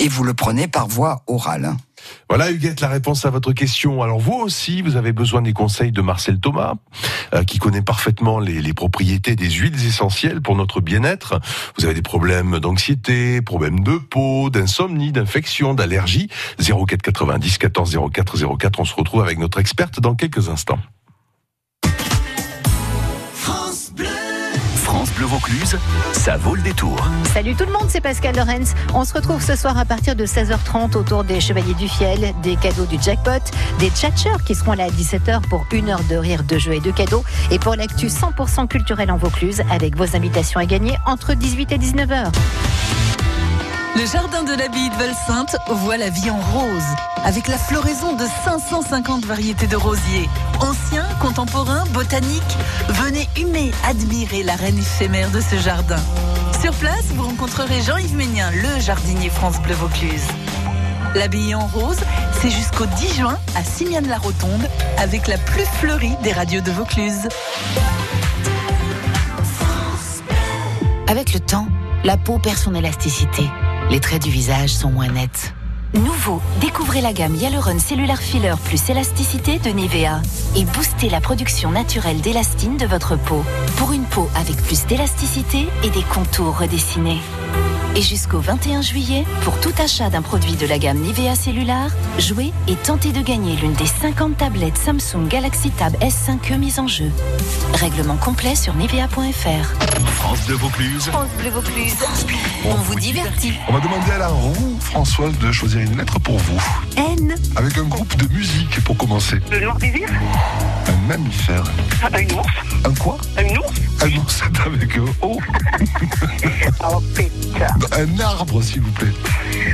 et 0.00 0.08
vous 0.08 0.24
le 0.24 0.34
prenez 0.34 0.66
par 0.66 0.88
voie 0.88 1.22
orale. 1.28 1.76
Voilà 2.28 2.50
Huguette, 2.50 2.80
la 2.80 2.88
réponse 2.88 3.26
à 3.26 3.30
votre 3.30 3.52
question. 3.52 4.02
Alors 4.02 4.18
vous 4.18 4.32
aussi, 4.32 4.80
vous 4.80 4.96
avez 4.96 5.12
besoin 5.12 5.42
des 5.42 5.52
conseils 5.52 5.92
de 5.92 6.00
Marcel 6.00 6.40
Thomas, 6.40 6.74
euh, 7.34 7.44
qui 7.44 7.58
connaît 7.58 7.82
parfaitement 7.82 8.40
les, 8.40 8.62
les 8.62 8.72
propriétés 8.72 9.36
des 9.36 9.50
huiles 9.50 9.86
essentielles 9.86 10.40
pour 10.40 10.56
notre 10.56 10.80
bien-être. 10.80 11.38
Vous 11.78 11.84
avez 11.84 11.92
des 11.92 12.02
problèmes 12.02 12.58
d'anxiété, 12.58 13.42
problèmes 13.42 13.80
de 13.80 13.98
peau, 13.98 14.48
d'insomnie, 14.48 15.12
d'infection, 15.12 15.74
d'allergie. 15.74 16.28
04 16.58 17.02
90 17.02 17.58
14 17.58 17.98
04 18.10 18.56
04. 18.56 18.80
On 18.80 18.84
se 18.86 18.94
retrouve 18.94 19.22
avec 19.22 19.38
notre 19.38 19.60
experte 19.60 20.00
dans 20.00 20.14
quelques 20.14 20.48
instants. 20.48 20.78
Bleu 25.20 25.28
Vaucluse, 25.28 25.78
ça 26.14 26.38
vaut 26.38 26.54
le 26.54 26.62
détour. 26.62 26.96
Salut 27.34 27.54
tout 27.54 27.66
le 27.66 27.72
monde, 27.72 27.90
c'est 27.90 28.00
Pascal 28.00 28.34
Lorenz. 28.34 28.74
On 28.94 29.04
se 29.04 29.12
retrouve 29.12 29.42
ce 29.42 29.54
soir 29.54 29.76
à 29.76 29.84
partir 29.84 30.16
de 30.16 30.24
16h30 30.24 30.96
autour 30.96 31.24
des 31.24 31.40
Chevaliers 31.40 31.74
du 31.74 31.88
Fiel, 31.88 32.32
des 32.42 32.56
cadeaux 32.56 32.86
du 32.86 32.98
jackpot, 32.98 33.42
des 33.78 33.90
tchatcheurs 33.90 34.42
qui 34.44 34.54
seront 34.54 34.72
là 34.72 34.84
à 34.84 34.88
17h 34.88 35.42
pour 35.50 35.66
une 35.72 35.90
heure 35.90 36.00
de 36.08 36.16
rire, 36.16 36.42
de 36.42 36.56
jeux 36.56 36.72
et 36.72 36.80
de 36.80 36.90
cadeaux. 36.90 37.22
Et 37.50 37.58
pour 37.58 37.74
l'actu 37.76 38.06
100% 38.06 38.66
culturel 38.66 39.10
en 39.10 39.18
Vaucluse 39.18 39.60
avec 39.70 39.94
vos 39.94 40.16
invitations 40.16 40.58
à 40.58 40.64
gagner 40.64 40.96
entre 41.04 41.34
18 41.34 41.72
et 41.72 41.76
19h. 41.76 42.32
Le 43.96 44.06
jardin 44.06 44.44
de 44.44 44.52
l'abbaye 44.52 44.88
de 44.88 44.94
Valsainte 44.94 45.56
voit 45.68 45.96
la 45.96 46.10
vie 46.10 46.30
en 46.30 46.38
rose, 46.38 46.82
avec 47.24 47.48
la 47.48 47.58
floraison 47.58 48.14
de 48.14 48.24
550 48.44 49.24
variétés 49.24 49.66
de 49.66 49.76
rosiers. 49.76 50.28
Anciens, 50.60 51.06
contemporains, 51.20 51.84
botaniques, 51.92 52.56
venez 52.88 53.28
humer, 53.36 53.72
admirer 53.84 54.42
la 54.42 54.54
reine 54.54 54.78
éphémère 54.78 55.30
de 55.30 55.40
ce 55.40 55.56
jardin. 55.56 56.00
Sur 56.62 56.72
place, 56.74 57.04
vous 57.14 57.24
rencontrerez 57.24 57.82
Jean-Yves 57.82 58.14
Ménien, 58.14 58.50
le 58.52 58.80
jardinier 58.80 59.28
France 59.28 59.60
Bleu 59.60 59.74
Vaucluse. 59.74 60.26
L'abbaye 61.14 61.54
en 61.54 61.66
rose, 61.66 62.00
c'est 62.40 62.50
jusqu'au 62.50 62.86
10 62.86 63.16
juin 63.16 63.38
à 63.56 63.64
Simiane-la-Rotonde, 63.64 64.68
avec 64.98 65.26
la 65.26 65.36
plus 65.36 65.66
fleurie 65.80 66.14
des 66.22 66.32
radios 66.32 66.60
de 66.60 66.70
Vaucluse. 66.70 67.28
Avec 71.08 71.34
le 71.34 71.40
temps, 71.40 71.66
la 72.04 72.16
peau 72.16 72.38
perd 72.38 72.56
son 72.56 72.74
élasticité. 72.74 73.50
Les 73.90 73.98
traits 73.98 74.22
du 74.22 74.30
visage 74.30 74.70
sont 74.70 74.90
moins 74.90 75.08
nets. 75.08 75.52
Nouveau, 75.94 76.40
découvrez 76.60 77.00
la 77.00 77.12
gamme 77.12 77.34
Hyaluron 77.34 77.80
Cellular 77.80 78.18
Filler 78.18 78.54
plus 78.64 78.88
élasticité 78.88 79.58
de 79.58 79.70
Nivea 79.70 80.22
et 80.54 80.64
boostez 80.64 81.10
la 81.10 81.20
production 81.20 81.72
naturelle 81.72 82.20
d'élastine 82.20 82.76
de 82.76 82.86
votre 82.86 83.16
peau 83.16 83.44
pour 83.78 83.90
une 83.92 84.04
peau 84.04 84.30
avec 84.36 84.56
plus 84.62 84.86
d'élasticité 84.86 85.66
et 85.82 85.90
des 85.90 86.04
contours 86.04 86.56
redessinés. 86.56 87.18
Et 87.96 88.02
jusqu'au 88.02 88.38
21 88.38 88.82
juillet, 88.82 89.24
pour 89.42 89.58
tout 89.60 89.72
achat 89.82 90.10
d'un 90.10 90.22
produit 90.22 90.54
de 90.54 90.66
la 90.66 90.78
gamme 90.78 90.98
Nivea 90.98 91.34
Cellular, 91.34 91.90
jouez 92.18 92.52
et 92.68 92.76
tentez 92.76 93.12
de 93.12 93.20
gagner 93.20 93.56
l'une 93.56 93.72
des 93.72 93.86
50 93.86 94.36
tablettes 94.36 94.78
Samsung 94.78 95.26
Galaxy 95.28 95.70
Tab 95.70 95.94
S5e 95.96 96.58
mises 96.58 96.78
en 96.78 96.86
jeu. 96.86 97.10
Règlement 97.74 98.16
complet 98.16 98.54
sur 98.54 98.74
nivea.fr. 98.74 100.06
France 100.06 100.46
Bleu 100.46 100.54
Vaucluse. 100.56 101.08
France 101.08 101.28
Bleu 101.38 101.50
Vaucluse, 101.50 101.96
on 102.64 102.74
vous 102.74 102.94
divertit. 102.94 103.54
On 103.68 103.72
va 103.72 103.80
demander 103.80 104.12
à 104.12 104.18
la 104.18 104.28
roue, 104.28 104.78
Françoise, 104.80 105.36
de 105.38 105.50
choisir 105.50 105.80
une 105.80 105.96
lettre 105.98 106.18
pour 106.20 106.38
vous. 106.38 106.62
N. 106.96 107.34
Avec 107.56 107.76
un 107.76 107.84
groupe 107.84 108.16
de 108.16 108.32
musique 108.32 108.82
pour 108.84 108.96
commencer. 108.96 109.38
Le 109.50 109.60
noir 109.60 109.76
désir 109.78 110.08
Un 110.86 111.08
mammifère. 111.08 111.64
Un 112.12 112.22
ours 112.34 112.48
Un 112.84 112.94
quoi? 112.94 113.18
Un 113.36 113.56
ours 113.56 113.72
elle 114.02 114.14
mansate 114.14 114.60
avec 114.64 114.96
Un 117.92 118.20
arbre, 118.20 118.62
s'il 118.62 118.80
vous 118.80 118.92
plaît. 118.92 119.12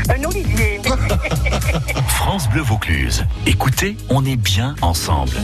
Un 0.09 0.25
olivier. 0.25 0.81
France 2.09 2.49
Bleu 2.51 2.63
Vaucluse. 2.63 3.25
Écoutez, 3.47 3.97
on 4.09 4.25
est 4.25 4.37
bien 4.37 4.75
ensemble. 4.83 5.37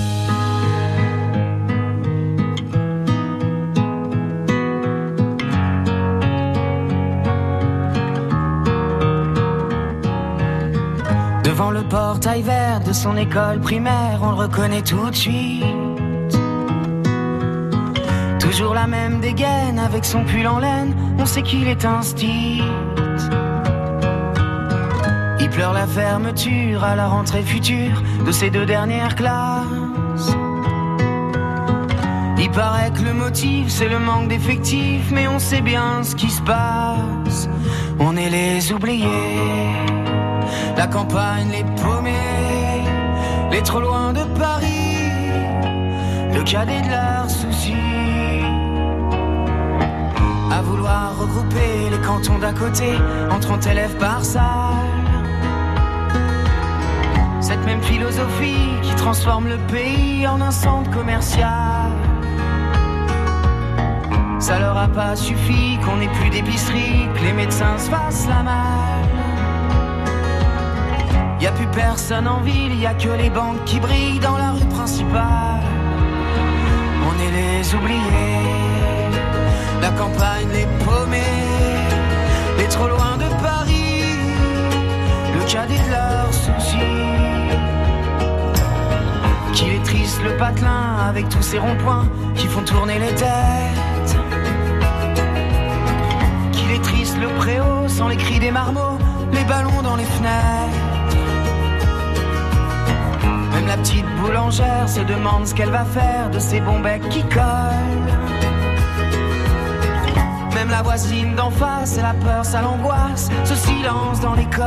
Devant 11.44 11.70
le 11.70 11.82
portail 11.84 12.42
vert 12.42 12.80
de 12.80 12.92
son 12.92 13.16
école 13.16 13.60
primaire, 13.60 14.20
on 14.22 14.30
le 14.30 14.36
reconnaît 14.36 14.82
tout 14.82 15.08
de 15.10 15.14
suite. 15.14 15.64
Toujours 18.52 18.74
la 18.74 18.86
même 18.86 19.20
dégaine 19.20 19.78
avec 19.78 20.04
son 20.04 20.24
pull 20.24 20.46
en 20.46 20.58
laine, 20.58 20.94
on 21.18 21.24
sait 21.24 21.40
qu'il 21.40 21.66
est 21.68 21.86
style. 22.02 22.62
Il 25.40 25.48
pleure 25.48 25.72
la 25.72 25.86
fermeture 25.86 26.84
à 26.84 26.94
la 26.94 27.06
rentrée 27.06 27.40
future 27.40 28.02
de 28.26 28.30
ses 28.30 28.50
deux 28.50 28.66
dernières 28.66 29.16
classes. 29.16 30.36
Il 32.38 32.50
paraît 32.50 32.90
que 32.90 33.00
le 33.00 33.14
motif 33.14 33.70
c'est 33.70 33.88
le 33.88 33.98
manque 33.98 34.28
d'effectifs, 34.28 35.10
mais 35.10 35.26
on 35.28 35.38
sait 35.38 35.62
bien 35.62 36.02
ce 36.02 36.14
qui 36.14 36.28
se 36.28 36.42
passe. 36.42 37.48
On 38.00 38.14
est 38.18 38.28
les 38.28 38.70
oubliés, 38.70 39.06
la 40.76 40.88
campagne 40.88 41.48
les 41.50 41.64
paumés, 41.82 42.84
les 43.50 43.62
trop 43.62 43.80
loin 43.80 44.12
de 44.12 44.24
Paris, 44.38 45.30
le 46.34 46.42
cadet 46.42 46.82
de 46.82 46.90
leurs 46.90 47.30
soucis. 47.30 47.91
Vouloir 50.72 51.18
regrouper 51.18 51.90
les 51.90 51.98
cantons 51.98 52.38
d'à 52.38 52.54
côté 52.54 52.94
en 53.30 53.38
30 53.38 53.66
élèves 53.66 53.94
par 53.98 54.24
salle. 54.24 54.42
Cette 57.42 57.62
même 57.66 57.82
philosophie 57.82 58.70
qui 58.80 58.94
transforme 58.94 59.48
le 59.48 59.58
pays 59.70 60.26
en 60.26 60.40
un 60.40 60.50
centre 60.50 60.90
commercial. 60.90 61.92
Ça 64.38 64.58
leur 64.60 64.78
a 64.78 64.88
pas 64.88 65.14
suffi 65.14 65.78
qu'on 65.84 66.00
ait 66.00 66.14
plus 66.18 66.30
d'épicerie, 66.30 67.06
que 67.16 67.22
les 67.22 67.34
médecins 67.34 67.76
se 67.76 67.90
fassent 67.90 68.26
la 68.26 68.42
malle. 68.42 69.10
Y 71.38 71.48
a 71.48 71.52
plus 71.52 71.66
personne 71.66 72.26
en 72.26 72.40
ville, 72.40 72.80
y 72.80 72.86
a 72.86 72.94
que 72.94 73.10
les 73.10 73.28
banques 73.28 73.62
qui 73.66 73.78
brillent 73.78 74.20
dans 74.20 74.38
la 74.38 74.52
rue 74.52 74.68
principale. 74.70 75.66
On 77.04 77.14
est 77.20 77.30
les 77.30 77.74
oubliés, 77.74 78.71
la 79.82 79.90
campagne 79.90 80.48
les 80.52 80.66
paumés, 80.84 81.18
les 82.56 82.68
trop 82.68 82.86
loin 82.86 83.16
de 83.18 83.28
Paris, 83.42 84.04
le 85.34 85.52
cadet 85.52 85.74
de 85.74 85.90
leurs 85.90 86.32
soucis. 86.32 86.78
Qu'il 89.52 89.72
est 89.74 89.84
triste 89.84 90.20
le 90.22 90.36
patelin 90.36 90.96
avec 91.08 91.28
tous 91.28 91.42
ces 91.42 91.58
ronds-points 91.58 92.08
qui 92.36 92.46
font 92.46 92.62
tourner 92.62 92.98
les 93.00 93.14
têtes. 93.14 94.16
Qu'il 96.52 96.70
est 96.70 96.82
triste 96.82 97.16
le 97.20 97.28
préau 97.40 97.88
sans 97.88 98.06
les 98.08 98.16
cris 98.16 98.38
des 98.38 98.52
marmots, 98.52 98.98
les 99.32 99.44
ballons 99.44 99.82
dans 99.82 99.96
les 99.96 100.04
fenêtres. 100.04 100.78
Même 103.52 103.66
la 103.66 103.76
petite 103.78 104.06
boulangère 104.20 104.88
se 104.88 105.00
demande 105.00 105.44
ce 105.46 105.54
qu'elle 105.54 105.70
va 105.70 105.84
faire 105.84 106.30
de 106.30 106.38
ces 106.38 106.60
bons 106.60 106.78
becs 106.78 107.08
qui 107.08 107.22
collent. 107.24 108.31
Même 110.62 110.70
la 110.70 110.82
voisine 110.82 111.34
d'en 111.34 111.50
face, 111.50 111.96
elle 111.98 112.04
a 112.04 112.14
peur, 112.14 112.44
ça 112.44 112.62
l'angoisse, 112.62 113.30
ce 113.44 113.56
silence 113.56 114.20
dans 114.20 114.34
l'école. 114.34 114.62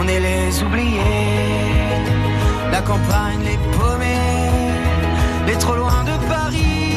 On 0.00 0.08
est 0.08 0.20
les 0.20 0.62
oubliés 0.62 1.68
la 2.72 2.80
campagne, 2.80 3.40
les 3.44 3.58
paumés, 3.76 4.72
les 5.46 5.58
trop 5.58 5.74
loin 5.74 6.02
de 6.02 6.16
Paris, 6.32 6.96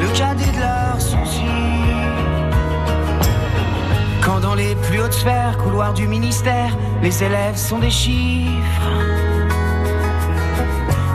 le 0.00 0.08
cadet 0.18 0.50
de 0.50 0.60
leurs 0.60 0.98
soucis. 0.98 1.44
Quand 4.22 4.40
dans 4.40 4.54
les 4.54 4.76
plus 4.76 5.02
hautes 5.02 5.12
sphères, 5.12 5.58
couloirs 5.58 5.92
du 5.92 6.08
ministère, 6.08 6.74
les 7.02 7.22
élèves 7.22 7.56
sont 7.56 7.80
des 7.80 7.90
chiffres. 7.90 8.88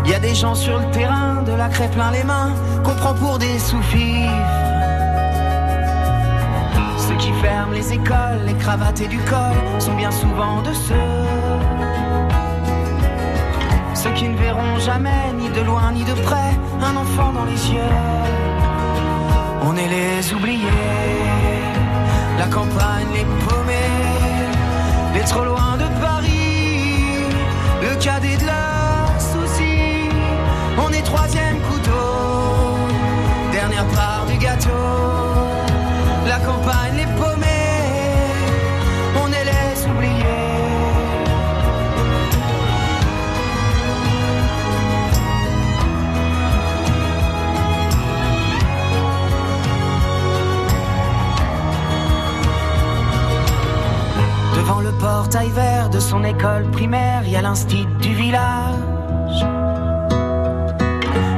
Y 0.05 0.13
a 0.13 0.19
des 0.19 0.35
gens 0.35 0.53
sur 0.53 0.77
le 0.77 0.85
terrain, 0.91 1.41
de 1.41 1.53
la 1.53 1.67
craie 1.67 1.89
plein 1.89 2.11
les 2.11 2.23
mains, 2.23 2.53
qu'on 2.83 2.93
prend 2.93 3.15
pour 3.15 3.39
des 3.39 3.57
sous-fifres. 3.57 4.58
Qui 7.29 7.35
ferment 7.43 7.73
les 7.73 7.93
écoles, 7.93 8.41
les 8.47 8.55
cravates 8.55 9.01
et 9.01 9.07
du 9.07 9.19
col, 9.19 9.79
sont 9.79 9.93
bien 9.93 10.09
souvent 10.09 10.63
de 10.63 10.73
ceux 10.73 10.95
ceux 13.93 14.09
qui 14.13 14.29
ne 14.29 14.35
verront 14.35 14.79
jamais, 14.79 15.31
ni 15.37 15.47
de 15.49 15.61
loin 15.61 15.91
ni 15.91 16.03
de 16.03 16.13
près, 16.13 16.51
un 16.81 16.95
enfant 16.95 17.31
dans 17.33 17.45
les 17.45 17.71
yeux. 17.71 17.93
On 19.61 19.75
est 19.75 19.89
les 19.89 20.33
oubliés, 20.33 20.63
la 22.39 22.47
campagne, 22.47 23.09
les 23.13 23.25
paumés, 23.45 23.99
les 25.13 25.25
trop 25.25 25.43
loin 25.43 25.77
de 25.77 25.87
Paris, 26.01 27.25
le 27.83 27.93
cadet 28.03 28.37
de 28.37 28.45
leurs 28.45 29.21
soucis. 29.21 30.09
On 30.83 30.91
est 30.91 31.03
troisième 31.03 31.59
couteau, 31.69 32.77
dernière 33.51 33.85
part 33.87 34.25
du 34.27 34.37
gâteau, 34.37 34.98
portail 55.19 55.49
vert 55.49 55.89
de 55.89 55.99
son 55.99 56.23
école 56.23 56.71
primaire, 56.71 57.23
il 57.25 57.31
y 57.31 57.35
a 57.35 57.41
l'instit 57.41 57.85
du 58.01 58.15
village. 58.15 59.45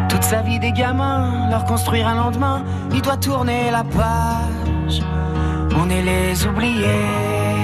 Toute 0.07 0.21
sa 0.21 0.43
vie 0.43 0.59
des 0.59 0.71
gamins, 0.71 1.49
leur 1.49 1.65
construire 1.65 2.07
un 2.07 2.13
lendemain, 2.13 2.63
il 2.93 3.01
doit 3.01 3.17
tourner 3.17 3.71
la 3.71 3.83
page. 3.83 5.01
On 5.75 5.89
est 5.89 6.03
les 6.03 6.45
oubliés. 6.45 7.07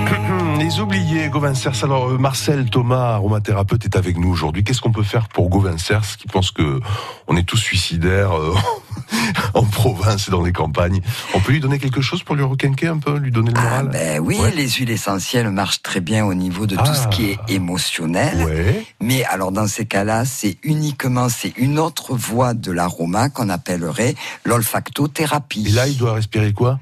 Les 0.58 0.80
oubliés, 0.80 1.30
Gauvin 1.30 1.54
Cers. 1.54 1.84
Alors, 1.84 2.10
euh, 2.10 2.18
Marcel 2.18 2.70
Thomas, 2.72 3.14
aromathérapeute, 3.14 3.86
est 3.86 3.96
avec 3.96 4.18
nous 4.18 4.32
aujourd'hui. 4.32 4.64
Qu'est-ce 4.64 4.82
qu'on 4.82 4.92
peut 4.92 5.04
faire 5.04 5.28
pour 5.28 5.50
Gauvin 5.50 5.78
Cers, 5.78 6.18
qui 6.18 6.28
pense 6.28 6.50
que 6.50 6.80
on 7.28 7.38
est 7.38 7.44
tous 7.44 7.58
suicidaires 7.58 8.36
euh, 8.36 8.56
en 9.54 9.64
province 9.64 10.28
et 10.28 10.32
dans 10.32 10.44
les 10.44 10.52
campagnes 10.54 11.02
On 11.34 11.40
peut 11.40 11.52
lui 11.54 11.60
donner 11.60 11.80
quelque 11.80 12.02
chose 12.02 12.24
pour 12.24 12.36
lui 12.36 12.44
requinquer 12.44 12.88
un 12.88 12.98
peu, 12.98 13.18
lui 13.18 13.32
donner 13.32 13.52
le 13.52 13.60
moral? 13.62 13.90
Ben 13.92 14.20
oui, 14.20 14.38
Ouais. 14.40 14.52
les 14.56 14.70
huiles 14.70 14.90
essentielles 14.92 15.50
marchent 15.50 15.82
très 15.82 16.00
bien 16.02 16.26
au 16.26 16.34
niveau 16.34 16.66
de 16.68 16.76
tout 16.76 16.82
Ah. 16.86 16.94
ce 16.96 17.08
qui 17.10 17.26
est 17.32 17.40
émotionnel. 17.48 18.44
Ouais. 18.44 18.86
Mais 19.02 19.24
alors 19.26 19.52
dans 19.52 19.68
ces 19.68 19.86
cas-là, 19.86 20.26
c'est 20.26 20.58
uniquement 20.64 21.30
c'est 21.30 21.54
une 21.58 21.80
autre 21.80 22.16
voie 22.16 22.54
de 22.54 22.72
l'aroma 22.72 23.30
qu'on 23.30 23.50
appellerait 23.50 24.16
l'olfactothérapie. 24.46 25.66
Et 25.68 25.72
là, 25.72 25.88
il 25.88 25.98
doit 25.98 26.14
respirer 26.14 26.54
quoi? 26.54 26.80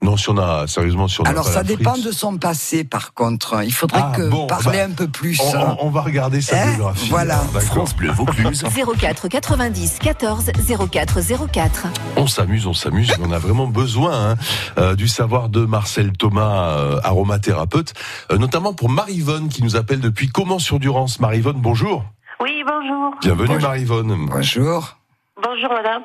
Non, 0.00 0.16
si 0.16 0.30
on 0.30 0.38
a, 0.38 0.68
sérieusement, 0.68 1.08
si 1.08 1.20
on 1.20 1.24
a 1.24 1.30
Alors 1.30 1.44
pas 1.44 1.50
ça 1.50 1.56
la 1.58 1.64
dépend 1.64 1.92
frite. 1.94 2.06
de 2.06 2.12
son 2.12 2.38
passé 2.38 2.84
par 2.84 3.14
contre. 3.14 3.64
Il 3.64 3.72
faudrait 3.72 4.00
Ah, 4.00 4.12
que 4.16 4.28
bon, 4.28 4.46
parler 4.46 4.78
bah, 4.78 4.84
un 4.84 4.90
peu 4.92 5.08
plus. 5.08 5.40
On, 5.40 5.56
on- 5.58 5.76
on 5.86 5.90
va 5.90 6.02
regarder 6.02 6.40
sa 6.40 6.56
Hein 6.62 6.74
biographie. 6.76 7.08
Voilà. 7.10 7.38
France 7.62 7.96
Bleu 7.96 8.12
Vaucluse. 8.12 8.62
04 8.62 9.26
90 9.26 9.98
14 9.98 10.52
04 10.90 11.18
04. 11.52 11.86
On 12.16 12.28
s'amuse, 12.28 12.66
on 12.68 12.74
s'amuse, 12.74 13.12
mais 13.18 13.26
on 13.26 13.32
a 13.32 13.38
vraiment 13.38 13.66
besoin 13.66 14.30
hein, 14.30 14.36
euh, 14.78 14.94
du 14.94 15.08
savoir 15.08 15.48
de 15.48 15.64
Marcel 15.64 16.12
Thomas, 16.12 16.76
euh, 16.78 17.00
aromathérapeute, 17.02 17.92
euh, 18.30 18.38
notamment 18.38 18.74
pour 18.74 18.88
Marivonne 18.90 19.48
qui 19.48 19.64
nous 19.64 19.74
appelle 19.74 20.00
depuis 20.00 20.28
Comment-sur-Durance. 20.28 21.18
Marivonne, 21.18 21.60
bonjour. 21.60 22.04
Oui, 22.40 22.62
bonjour. 22.64 23.14
Bienvenue 23.20 23.58
Marivonne. 23.58 24.26
Bonjour. 24.30 24.96
Bonjour, 25.42 25.70
madame. 25.70 26.02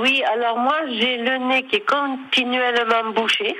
Oui, 0.00 0.22
alors 0.32 0.58
moi, 0.58 0.76
j'ai 0.88 1.16
le 1.16 1.38
nez 1.38 1.64
qui 1.64 1.76
est 1.76 1.88
continuellement 1.88 3.10
bouché. 3.14 3.56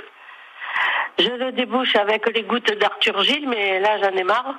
Je 1.19 1.31
le 1.31 1.53
débouche 1.53 1.97
avec 1.97 2.33
les 2.33 2.43
gouttes 2.43 2.73
d'Arthur 2.79 3.23
Gilles, 3.23 3.49
mais 3.49 3.81
là, 3.81 3.99
j'en 4.01 4.17
ai 4.17 4.23
marre. 4.23 4.55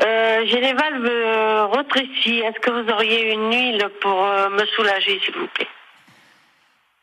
Euh, 0.00 0.42
j'ai 0.46 0.60
les 0.60 0.72
valves 0.72 1.06
euh, 1.06 1.66
rétrécies. 1.66 2.40
Est-ce 2.40 2.58
que 2.58 2.70
vous 2.70 2.90
auriez 2.90 3.32
une 3.32 3.52
huile 3.52 3.88
pour 4.00 4.24
euh, 4.24 4.48
me 4.50 4.64
soulager, 4.66 5.20
s'il 5.24 5.34
vous 5.34 5.46
plaît? 5.48 5.68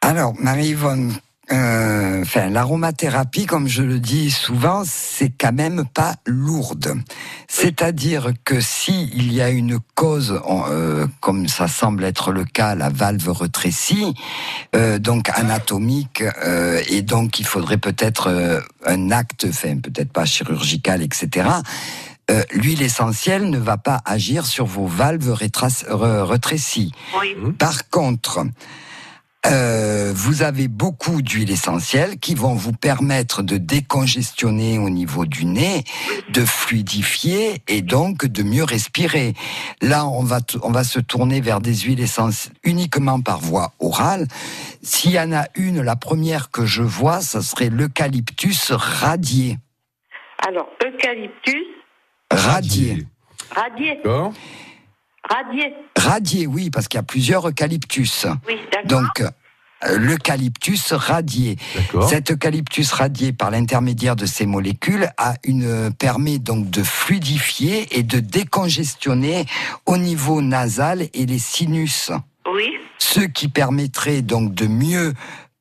Alors, 0.02 0.34
Marie-Yvonne, 0.38 1.14
euh, 1.52 2.22
enfin, 2.22 2.50
l'aromathérapie, 2.50 3.46
comme 3.46 3.68
je 3.68 3.82
le 3.82 4.00
dis 4.00 4.30
souvent, 4.30 4.84
c'est 4.86 5.30
quand 5.36 5.52
même 5.54 5.86
pas 5.94 6.16
lourde. 6.26 6.94
C'est-à-dire 7.48 8.32
que 8.46 8.60
si 8.62 9.10
il 9.16 9.34
y 9.34 9.42
a 9.42 9.50
une 9.50 9.80
cause, 9.96 10.40
euh, 10.70 11.08
comme 11.22 11.48
ça 11.48 11.68
semble 11.68 12.04
être 12.04 12.32
le 12.32 12.46
cas, 12.46 12.76
la 12.76 12.90
valve 12.90 13.30
rétrécie, 13.30 14.14
euh, 14.76 15.00
donc 15.00 15.30
anatomique, 15.30 16.24
euh, 16.44 16.82
et 16.88 17.02
donc 17.02 17.40
il 17.40 17.46
faudrait 17.46 17.78
peut-être 17.78 18.28
euh, 18.28 18.62
un 18.86 19.10
acte, 19.12 19.48
enfin 19.50 19.78
peut-être 19.80 20.14
pas 20.14 20.26
chirurgical, 20.26 21.02
etc. 21.02 21.50
euh, 22.30 22.44
L'huile 22.54 22.84
essentielle 22.84 23.50
ne 23.50 23.58
va 23.58 23.78
pas 23.78 24.02
agir 24.06 24.46
sur 24.46 24.68
vos 24.68 24.86
valves 24.86 25.32
rétras- 25.34 25.86
rétrécies. 25.90 26.92
Oui. 27.20 27.36
Par 27.58 27.90
contre, 27.90 28.46
Euh, 29.46 30.12
vous 30.14 30.44
avez 30.44 30.68
beaucoup 30.68 31.22
d'huiles 31.22 31.50
essentielles 31.50 32.20
qui 32.20 32.36
vont 32.36 32.56
vous 32.56 32.74
permettre 32.74 33.42
de 33.42 33.58
décongestionner 33.58 34.78
au 34.78 34.90
niveau 34.90 35.26
du 35.26 35.46
nez, 35.46 35.86
de 36.30 36.44
fluidifier 36.44 37.62
et 37.70 37.82
donc 37.82 38.26
de 38.26 38.44
mieux 38.44 38.66
respirer. 38.66 39.34
Là, 39.82 40.06
on 40.06 40.24
va, 40.24 40.40
on 40.62 40.72
va 40.72 40.84
se 40.84 41.00
tourner 41.00 41.40
vers 41.40 41.62
des 41.62 41.74
huiles 41.74 42.02
essentielles 42.02 42.54
uniquement 42.66 43.22
par 43.22 43.40
voie 43.40 43.72
orale. 43.80 44.28
S'il 44.84 45.12
y 45.12 45.20
en 45.20 45.32
a 45.32 45.46
une, 45.56 45.82
la 45.82 45.96
première 45.96 46.52
que 46.52 46.66
je 46.66 46.84
vois, 46.84 47.22
ce 47.22 47.40
serait 47.42 47.70
l'eucalyptus 47.70 48.72
radié. 48.72 49.58
Alors, 50.46 50.68
eucalyptus, 50.86 51.64
Radié. 52.32 53.08
radié, 53.56 53.96
D'accord. 53.96 54.34
Radié. 55.30 55.74
Radié, 55.96 56.48
oui, 56.48 56.70
parce 56.70 56.88
qu'il 56.88 56.98
y 56.98 57.00
a 57.00 57.04
plusieurs 57.04 57.48
eucalyptus. 57.48 58.26
Oui, 58.48 58.58
d'accord. 58.72 59.02
Donc, 59.02 59.22
euh, 59.22 59.98
l'eucalyptus 59.98 60.92
radié. 60.92 61.58
D'accord. 61.76 62.10
Cet 62.10 62.32
eucalyptus 62.32 62.92
radié, 62.92 63.32
par 63.32 63.50
l'intermédiaire 63.52 64.16
de 64.16 64.26
ces 64.26 64.46
molécules, 64.46 65.10
a 65.18 65.36
une, 65.44 65.94
permet 65.94 66.38
donc 66.40 66.70
de 66.70 66.84
fluidifier 66.84 67.98
et 67.98 68.04
de 68.04 68.20
décongestionner 68.20 69.46
au 69.86 69.98
niveau 69.98 70.42
nasal 70.42 71.08
et 71.14 71.26
les 71.26 71.40
sinus. 71.40 72.12
Oui, 72.52 72.74
Ce 72.98 73.22
qui 73.22 73.48
permettrait 73.48 74.22
donc 74.22 74.54
de 74.54 74.68
mieux 74.68 75.14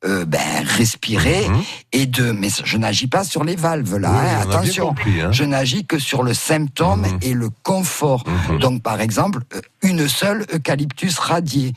euh, 0.05 0.25
ben, 0.25 0.39
respirer 0.65 1.45
et 1.91 2.05
de. 2.05 2.31
Mais 2.31 2.49
je 2.63 2.77
n'agis 2.77 3.07
pas 3.07 3.23
sur 3.23 3.43
les 3.43 3.55
valves 3.55 3.97
là. 3.97 4.09
Mhm. 4.09 4.15
Oui, 4.17 4.29
hein, 4.29 4.41
attention, 4.49 4.87
compris, 4.89 5.21
hein. 5.21 5.31
je 5.31 5.43
n'agis 5.43 5.85
que 5.85 5.99
sur 5.99 6.23
le 6.23 6.33
symptôme 6.33 7.01
Mhm. 7.01 7.19
et 7.21 7.33
le 7.33 7.49
confort. 7.63 8.23
Donc, 8.59 8.81
par 8.81 9.01
exemple, 9.01 9.39
euh, 9.55 9.61
une 9.81 10.07
seule 10.07 10.45
eucalyptus 10.53 11.19
radié. 11.19 11.73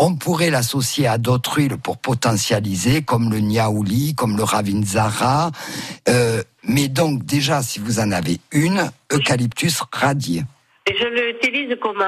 On 0.00 0.14
pourrait 0.14 0.50
l'associer 0.50 1.08
à 1.08 1.18
d'autres 1.18 1.58
huiles 1.58 1.76
pour 1.76 1.98
potentialiser, 1.98 3.02
comme 3.02 3.30
le 3.30 3.40
niaouli, 3.40 4.14
comme 4.14 4.36
le 4.36 4.44
ravinzara. 4.44 5.50
Euh, 6.08 6.42
mais 6.62 6.86
donc, 6.88 7.24
déjà, 7.24 7.62
si 7.62 7.80
vous 7.80 7.98
en 7.98 8.12
avez 8.12 8.38
une, 8.52 8.90
eucalyptus 9.12 9.82
radié. 9.92 10.44
et 10.86 10.94
je 10.96 11.04
l'utilise 11.04 11.76
comment? 11.82 12.04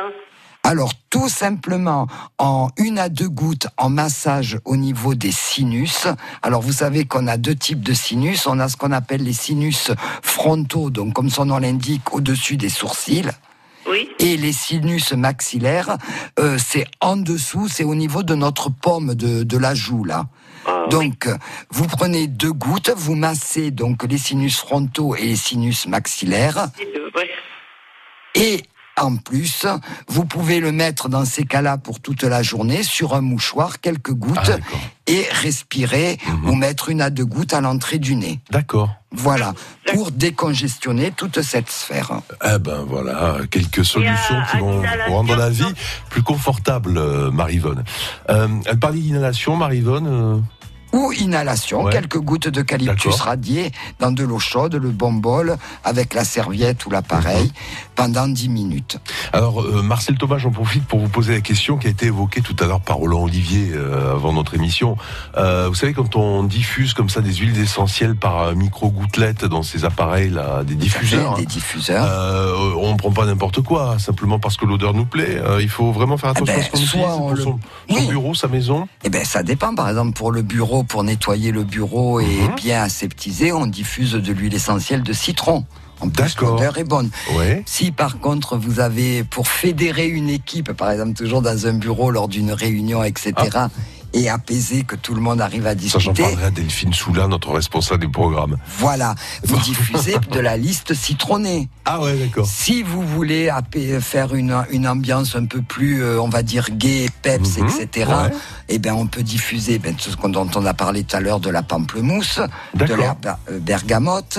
Alors, 0.70 0.92
tout 1.10 1.28
simplement, 1.28 2.06
en 2.38 2.68
une 2.76 3.00
à 3.00 3.08
deux 3.08 3.28
gouttes 3.28 3.66
en 3.76 3.90
massage 3.90 4.60
au 4.64 4.76
niveau 4.76 5.16
des 5.16 5.32
sinus. 5.32 6.06
Alors, 6.42 6.62
vous 6.62 6.74
savez 6.74 7.06
qu'on 7.06 7.26
a 7.26 7.38
deux 7.38 7.56
types 7.56 7.82
de 7.82 7.92
sinus. 7.92 8.46
On 8.46 8.60
a 8.60 8.68
ce 8.68 8.76
qu'on 8.76 8.92
appelle 8.92 9.24
les 9.24 9.32
sinus 9.32 9.90
frontaux, 10.22 10.90
donc 10.90 11.12
comme 11.12 11.28
son 11.28 11.46
nom 11.46 11.58
l'indique, 11.58 12.14
au-dessus 12.14 12.56
des 12.56 12.68
sourcils. 12.68 13.32
Oui. 13.88 14.10
Et 14.20 14.36
les 14.36 14.52
sinus 14.52 15.12
maxillaires, 15.12 15.98
euh, 16.38 16.56
c'est 16.56 16.86
en 17.00 17.16
dessous, 17.16 17.66
c'est 17.66 17.82
au 17.82 17.96
niveau 17.96 18.22
de 18.22 18.36
notre 18.36 18.70
paume 18.70 19.16
de, 19.16 19.42
de 19.42 19.58
la 19.58 19.74
joue, 19.74 20.04
là. 20.04 20.26
Donc, 20.88 21.26
euh, 21.26 21.36
vous 21.70 21.88
prenez 21.88 22.28
deux 22.28 22.52
gouttes, 22.52 22.92
vous 22.96 23.16
massez 23.16 23.72
donc 23.72 24.04
les 24.04 24.18
sinus 24.18 24.58
frontaux 24.58 25.16
et 25.16 25.24
les 25.24 25.36
sinus 25.36 25.88
maxillaires. 25.88 26.68
Et 28.36 28.62
en 29.00 29.16
plus, 29.16 29.66
vous 30.08 30.24
pouvez 30.24 30.60
le 30.60 30.72
mettre 30.72 31.08
dans 31.08 31.24
ces 31.24 31.44
cas-là 31.44 31.78
pour 31.78 32.00
toute 32.00 32.22
la 32.22 32.42
journée 32.42 32.82
sur 32.82 33.14
un 33.14 33.20
mouchoir, 33.20 33.80
quelques 33.80 34.12
gouttes, 34.12 34.52
et 35.06 35.26
respirer 35.42 36.18
ou 36.44 36.54
mettre 36.54 36.88
une 36.88 37.00
à 37.00 37.10
deux 37.10 37.24
gouttes 37.24 37.52
à 37.52 37.60
l'entrée 37.60 37.98
du 37.98 38.14
nez. 38.14 38.40
D'accord. 38.50 38.90
Voilà, 39.12 39.54
pour 39.92 40.12
décongestionner 40.12 41.10
toute 41.10 41.42
cette 41.42 41.68
sphère. 41.68 42.20
Eh 42.44 42.58
ben 42.58 42.84
voilà, 42.86 43.38
quelques 43.50 43.84
solutions 43.84 44.36
qui 44.50 44.58
vont 44.58 44.82
rendre 45.08 45.34
la 45.34 45.50
vie 45.50 45.72
plus 46.10 46.22
confortable, 46.22 46.96
euh, 46.96 47.30
Marivonne. 47.32 47.82
Euh, 48.28 48.46
elle 48.66 48.78
parlait 48.78 49.00
d'inhalation, 49.00 49.56
Marivonne. 49.56 50.44
Ou 50.92 51.12
inhalation, 51.12 51.84
Ouais. 51.84 51.92
quelques 51.92 52.18
gouttes 52.18 52.48
d'eucalyptus 52.48 53.10
D'accord. 53.12 53.26
radié 53.26 53.70
dans 54.00 54.10
de 54.10 54.24
l'eau 54.24 54.38
chaude, 54.40 54.74
le 54.74 54.90
bon 54.90 55.12
bol, 55.12 55.56
avec 55.84 56.14
la 56.14 56.24
serviette 56.24 56.84
ou 56.86 56.90
l'appareil, 56.90 57.44
Mhm. 57.46 57.52
pendant 57.94 58.26
10 58.28 58.48
minutes. 58.48 58.98
Alors, 59.32 59.62
euh, 59.62 59.82
Marcel 59.82 60.16
Thomas, 60.18 60.38
j'en 60.38 60.50
profite 60.50 60.84
pour 60.86 60.98
vous 60.98 61.08
poser 61.08 61.34
la 61.34 61.40
question 61.40 61.76
qui 61.76 61.86
a 61.86 61.90
été 61.90 62.06
évoquée 62.06 62.40
tout 62.40 62.56
à 62.60 62.66
l'heure 62.66 62.80
par 62.80 62.96
Roland 62.96 63.22
Olivier 63.22 63.70
euh, 63.74 64.14
avant 64.14 64.32
notre 64.32 64.54
émission. 64.54 64.96
Euh, 65.36 65.68
vous 65.68 65.74
savez, 65.74 65.92
quand 65.92 66.16
on 66.16 66.42
diffuse 66.42 66.92
comme 66.94 67.08
ça 67.08 67.20
des 67.20 67.34
huiles 67.34 67.58
essentielles 67.60 68.16
par 68.16 68.54
micro-gouttelettes 68.56 69.44
dans 69.44 69.62
ces 69.62 69.84
appareils-là, 69.84 70.64
des 70.64 70.74
diffuseurs, 70.74 71.34
Des 71.36 71.42
hein, 71.42 71.46
diffuseurs. 71.48 72.76
on 72.78 72.92
ne 72.92 72.96
prend 72.96 73.12
pas 73.12 73.26
n'importe 73.26 73.60
quoi, 73.62 73.98
simplement 73.98 74.38
parce 74.38 74.56
que 74.56 74.64
l'odeur 74.66 74.94
nous 74.94 75.06
plaît. 75.06 75.40
Il 75.60 75.68
faut 75.68 75.92
vraiment 75.92 76.16
faire 76.16 76.30
attention 76.30 76.54
ben, 76.54 76.60
à 76.60 76.64
ce 76.64 76.70
qu'on 76.70 76.76
soit 76.78 77.00
utilise 77.00 77.16
pour 77.18 77.30
le- 77.34 77.42
son, 77.42 77.58
son 77.90 78.06
bureau, 78.08 78.34
sa 78.34 78.48
maison. 78.48 78.88
Eh 79.04 79.08
ben, 79.10 79.24
ça 79.24 79.42
dépend. 79.42 79.74
Par 79.74 79.88
exemple, 79.88 80.12
pour 80.14 80.32
le 80.32 80.42
bureau, 80.42 80.79
pour 80.84 81.04
nettoyer 81.04 81.50
le 81.52 81.64
bureau 81.64 82.20
et 82.20 82.24
Mhm. 82.26 82.54
bien 82.56 82.82
aseptiser, 82.82 83.52
on 83.52 83.66
diffuse 83.66 84.12
de 84.12 84.32
l'huile 84.32 84.54
essentielle 84.54 85.02
de 85.02 85.12
citron. 85.12 85.64
En 86.00 86.08
plus, 86.08 86.34
l'odeur 86.40 86.78
est 86.78 86.84
bonne. 86.84 87.10
Ouais. 87.36 87.62
Si 87.66 87.90
par 87.92 88.20
contre 88.20 88.56
vous 88.56 88.80
avez, 88.80 89.22
pour 89.22 89.46
fédérer 89.48 90.06
une 90.06 90.30
équipe, 90.30 90.72
par 90.72 90.90
exemple 90.90 91.12
toujours 91.12 91.42
dans 91.42 91.66
un 91.66 91.74
bureau 91.74 92.10
lors 92.10 92.26
d'une 92.28 92.52
réunion, 92.52 93.04
etc., 93.04 93.32
et 94.12 94.28
apaiser 94.28 94.82
que 94.84 94.96
tout 94.96 95.14
le 95.14 95.20
monde 95.20 95.40
arrive 95.40 95.66
à 95.66 95.70
Ah. 95.70 95.88
Ça, 95.88 95.98
j'en 95.98 96.12
discuter, 96.12 96.22
parlerai 96.22 96.44
à 96.46 96.50
Delphine 96.50 96.92
Soula, 96.92 97.26
notre 97.28 97.52
responsable 97.52 98.00
du 98.06 98.10
programme. 98.10 98.56
voilà, 98.78 99.14
vous 99.44 99.56
diffusez 99.64 100.16
de 100.30 100.40
la 100.40 100.56
liste 100.56 100.94
citronnée. 100.94 101.68
Ah 101.84 102.00
ouais, 102.00 102.14
d'accord. 102.16 102.46
Si 102.46 102.82
vous 102.82 103.02
voulez 103.02 103.50
faire 104.00 104.34
une, 104.34 104.56
une 104.70 104.86
ambiance 104.88 105.36
un 105.36 105.46
peu 105.46 105.62
plus, 105.62 106.02
euh, 106.02 106.20
on 106.20 106.28
va 106.28 106.42
dire, 106.42 106.66
gay, 106.70 107.08
peps, 107.22 107.58
Mhm, 107.58 107.68
etc., 107.68 108.10
ouais. 108.10 108.30
eh 108.68 108.78
ben, 108.78 108.94
on 108.94 109.06
peut 109.06 109.22
diffuser 109.22 109.78
ben, 109.78 109.94
tout 109.94 110.10
ce 110.10 110.16
qu'on- 110.16 110.28
dont 110.28 110.48
on 110.54 110.66
a 110.66 110.74
parlé 110.74 111.04
tout 111.04 111.16
à 111.16 111.20
l'heure 111.20 111.40
de 111.40 111.50
la 111.50 111.62
pamplemousse, 111.62 112.40
de 112.74 112.84
la 112.94 113.16
euh, 113.50 113.58
bergamote. 113.60 114.38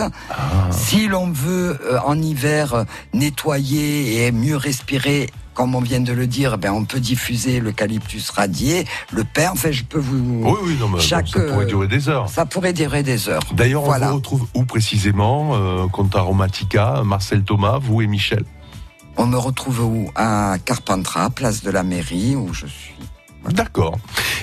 Si 0.71 1.07
l'on 1.07 1.31
veut, 1.31 1.79
euh, 1.85 1.99
en 2.05 2.21
hiver, 2.21 2.85
nettoyer 3.13 4.25
et 4.25 4.31
mieux 4.31 4.57
respirer, 4.57 5.29
comme 5.53 5.75
on 5.75 5.81
vient 5.81 5.99
de 5.99 6.13
le 6.13 6.27
dire, 6.27 6.57
ben, 6.57 6.71
on 6.71 6.85
peut 6.85 6.99
diffuser 6.99 7.59
l'eucalyptus 7.59 8.29
radié, 8.29 8.85
le 9.11 9.23
pain. 9.23 9.49
Enfin, 9.51 9.71
je 9.71 9.83
peux 9.83 9.99
vous. 9.99 10.41
Oui, 10.43 10.57
oui, 10.63 10.77
non, 10.79 10.87
mais 10.89 10.99
Chaque, 10.99 11.27
ça 11.27 11.39
pourrait 11.41 11.65
durer 11.65 11.87
des 11.87 12.09
heures. 12.09 12.29
Ça 12.29 12.45
pourrait 12.45 12.73
durer 12.73 13.03
des 13.03 13.29
heures. 13.29 13.41
D'ailleurs, 13.53 13.83
Voilà. 13.83 14.07
on 14.07 14.09
vous 14.11 14.15
retrouve 14.17 14.47
où 14.53 14.65
précisément 14.65 15.51
euh, 15.55 15.87
Compte 15.87 16.15
Aromatica, 16.15 17.03
Marcel 17.03 17.43
Thomas, 17.43 17.77
vous 17.81 18.01
et 18.01 18.07
Michel? 18.07 18.43
On 19.17 19.25
me 19.27 19.37
retrouve 19.37 19.81
où? 19.81 20.09
À 20.15 20.55
Carpentras, 20.63 21.29
place 21.31 21.61
de 21.63 21.69
la 21.71 21.83
mairie, 21.83 22.35
où 22.35 22.53
je 22.53 22.65
suis. 22.67 22.93
D'accord. 23.49 23.97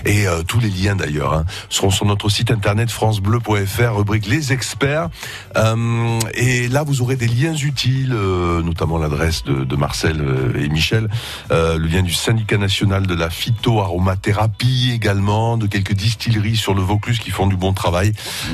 Et 0.04 0.26
euh, 0.26 0.42
tous 0.42 0.60
les 0.60 0.70
liens 0.70 0.96
d'ailleurs 0.96 1.32
hein, 1.32 1.44
seront 1.68 1.90
sur 1.90 2.04
notre 2.06 2.28
site 2.28 2.50
internet 2.50 2.90
francebleu.fr, 2.90 3.96
rubrique 3.96 4.26
les 4.26 4.52
experts. 4.52 5.08
Euh, 5.56 6.18
et 6.34 6.68
là, 6.68 6.82
vous 6.82 7.02
aurez 7.02 7.16
des 7.16 7.26
liens 7.28 7.54
utiles, 7.54 8.12
euh, 8.12 8.62
notamment 8.62 8.98
l'adresse 8.98 9.44
de, 9.44 9.64
de 9.64 9.76
Marcel 9.76 10.20
euh, 10.20 10.60
et 10.60 10.68
Michel, 10.68 11.08
euh, 11.50 11.78
le 11.78 11.86
lien 11.88 12.02
du 12.02 12.12
syndicat 12.12 12.58
national 12.58 13.06
de 13.06 13.14
la 13.14 13.30
phytoaromathérapie 13.30 14.90
également, 14.94 15.56
de 15.56 15.66
quelques 15.66 15.94
distilleries 15.94 16.56
sur 16.56 16.74
le 16.74 16.82
Vaucluse 16.82 17.18
qui 17.18 17.30
font 17.30 17.46
du 17.46 17.56
bon 17.56 17.72
travail. 17.72 18.12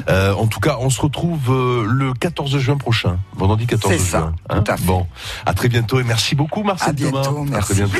Euh, 0.08 0.32
en 0.34 0.46
tout 0.46 0.60
cas, 0.60 0.76
on 0.80 0.90
se 0.90 1.00
retrouve 1.00 1.50
euh, 1.50 1.84
le 1.86 2.12
14 2.14 2.58
juin 2.58 2.76
prochain, 2.76 3.18
vendredi 3.36 3.66
14 3.66 3.92
C'est 3.94 3.98
ça, 4.00 4.18
juin. 4.20 4.34
hein. 4.50 4.62
tout 4.62 4.70
à 4.72 4.76
fait. 4.76 4.84
Bon, 4.84 5.06
à 5.46 5.54
très 5.54 5.68
bientôt 5.68 6.00
et 6.00 6.04
merci 6.04 6.34
beaucoup 6.34 6.62
Marcel 6.62 6.90
À 6.90 6.92
bientôt, 6.92 7.22
Thomas. 7.22 7.58
À 7.58 7.60
très 7.60 7.74
bientôt. 7.74 7.98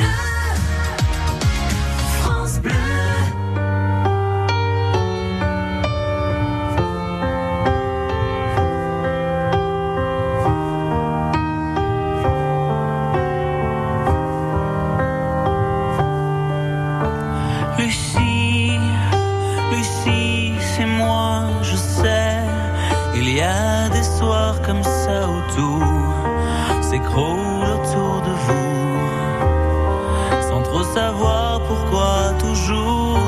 Savoir 30.95 31.59
pourquoi, 31.67 32.15
toujours 32.39 33.19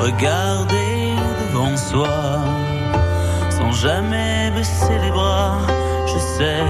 regarder 0.00 1.14
devant 1.40 1.76
soi. 1.76 2.16
Sans 3.56 3.70
jamais 3.70 4.50
baisser 4.56 4.96
les 5.04 5.12
bras, 5.18 5.58
je 6.12 6.18
sais, 6.34 6.64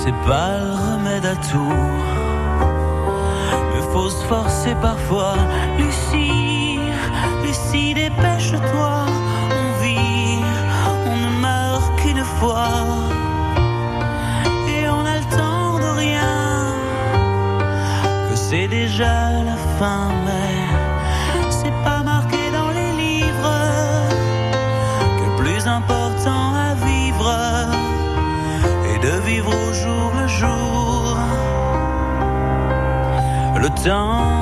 c'est 0.00 0.18
pas 0.28 0.50
le 0.62 0.72
remède 0.86 1.26
à 1.34 1.36
tout. 1.50 1.84
Mais 3.70 3.82
faut 3.92 4.10
se 4.10 4.24
forcer 4.26 4.74
parfois. 4.88 5.36
Lucie, 5.78 6.80
Lucie, 7.42 7.94
dépêche-toi. 7.94 8.96
On 9.60 9.66
vit, 9.82 10.42
on 11.12 11.16
ne 11.24 11.30
meurt 11.46 11.88
qu'une 12.00 12.24
fois. 12.38 13.17
C'est 18.50 18.66
déjà 18.66 19.30
la 19.44 19.56
fin, 19.78 20.08
mais 20.24 21.50
c'est 21.50 21.76
pas 21.84 22.02
marqué 22.02 22.38
dans 22.50 22.70
les 22.70 22.92
livres 22.92 23.60
que 25.18 25.42
plus 25.42 25.66
important 25.66 26.54
à 26.54 26.72
vivre 26.86 27.30
est 28.90 29.00
de 29.06 29.14
vivre 29.28 29.50
au 29.50 29.72
jour 29.74 30.12
le 30.18 30.26
jour. 30.28 31.18
Le 33.60 33.68
temps 33.84 34.37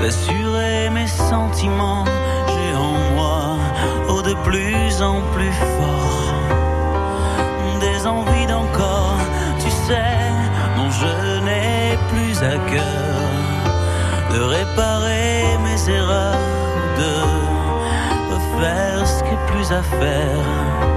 d'assurer 0.00 0.88
mes 0.90 1.06
sentiments, 1.06 2.04
j'ai 2.48 2.74
en 2.76 2.94
moi, 3.14 3.56
oh 4.08 4.22
de 4.22 4.34
plus 4.48 5.02
en 5.02 5.20
plus 5.34 5.52
fort, 5.76 6.34
des 7.80 8.06
envies 8.06 8.46
d'encore, 8.46 9.20
tu 9.58 9.70
sais, 9.70 10.18
non 10.76 10.88
je 10.90 11.40
n'ai 11.44 11.98
plus 12.10 12.36
à 12.42 12.56
cœur. 12.70 13.20
De 14.32 14.40
réparer 14.40 15.58
mes 15.64 15.90
erreurs, 15.90 16.38
de 17.00 17.12
refaire 18.32 19.06
ce 19.06 19.22
qui 19.24 19.30
est 19.30 19.46
plus 19.52 19.72
à 19.72 19.82
faire, 19.82 20.89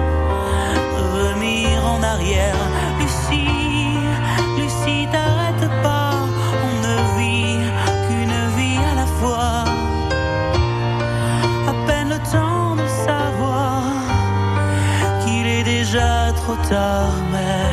mais 16.72 17.70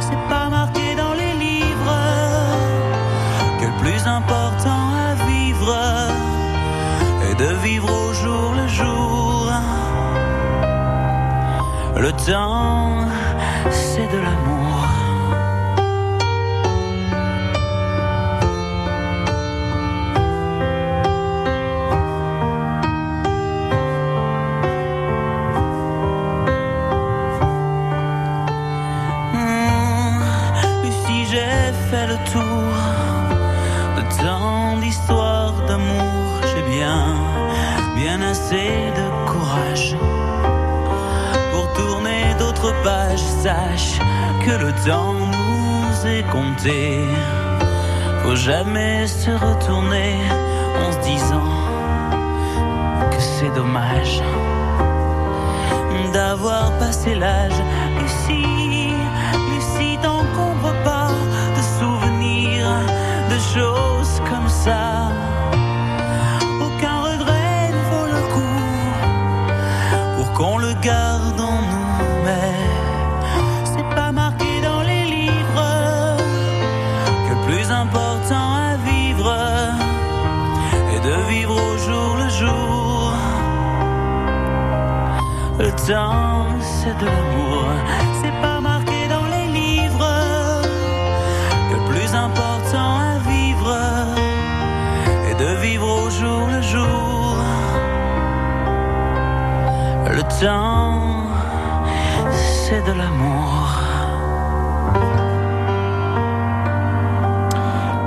c'est 0.00 0.28
pas 0.28 0.48
marqué 0.48 0.94
dans 0.96 1.14
les 1.14 1.32
livres 1.34 2.00
que 3.58 3.66
le 3.66 3.76
plus 3.82 4.06
important 4.06 4.84
à 5.08 5.14
vivre 5.26 5.76
est 7.30 7.34
de 7.34 7.54
vivre 7.66 7.90
au 7.90 8.12
jour 8.12 8.54
le 8.60 8.66
jour. 8.68 9.52
Le 11.96 12.12
temps, 12.12 13.06
c'est 13.70 14.06
de 14.06 14.18
l'amour. 14.18 14.59
Fait 31.90 32.06
le 32.06 32.18
tour 32.32 32.72
de 33.96 34.02
tant 34.22 34.76
d'histoires 34.80 35.54
d'amour. 35.66 36.28
J'ai 36.50 36.64
bien, 36.76 37.00
bien 37.96 38.20
assez 38.22 38.70
de 38.98 39.06
courage 39.30 39.96
pour 41.52 41.66
tourner 41.72 42.22
d'autres 42.38 42.74
pages. 42.84 43.26
Sache 43.42 43.98
que 44.44 44.54
le 44.64 44.72
temps 44.86 45.18
nous 45.36 46.06
est 46.14 46.26
compté. 46.30 46.80
Faut 48.22 48.36
jamais 48.36 49.06
se 49.06 49.30
retourner 49.30 50.14
en 50.82 50.92
se 50.92 51.00
disant 51.10 51.52
que 53.10 53.20
c'est 53.20 53.52
dommage 53.60 54.22
d'avoir 56.12 56.66
passé 56.78 57.14
l'âge. 57.14 57.60
Lucie, 57.98 58.79
choses 63.54 64.20
comme 64.30 64.48
ça. 64.48 65.10
Aucun 66.66 66.96
regret 67.10 67.70
ne 67.76 67.82
vaut 67.90 68.08
le 68.16 68.22
coup 68.34 68.66
pour 70.16 70.32
qu'on 70.34 70.58
le 70.58 70.72
garde 70.74 71.40
en 71.40 71.60
nous. 71.70 71.96
Mais 72.24 72.54
c'est 73.64 73.88
pas 73.94 74.12
marqué 74.12 74.60
dans 74.62 74.82
les 74.82 75.04
livres 75.04 76.16
que 77.24 77.30
le 77.34 77.40
plus 77.48 77.70
important 77.70 78.46
à 78.68 78.76
vivre 78.90 79.34
est 80.94 81.02
de 81.08 81.16
vivre 81.32 81.56
au 81.70 81.76
jour 81.86 82.10
le 82.22 82.28
jour. 82.40 83.12
Le 85.58 85.70
temps, 85.88 86.46
c'est 86.60 86.96
de 86.98 87.06
l'amour. 87.06 87.64
Temps, 100.38 101.26
c'est 102.30 102.82
de 102.84 102.92
l'amour. 102.92 103.80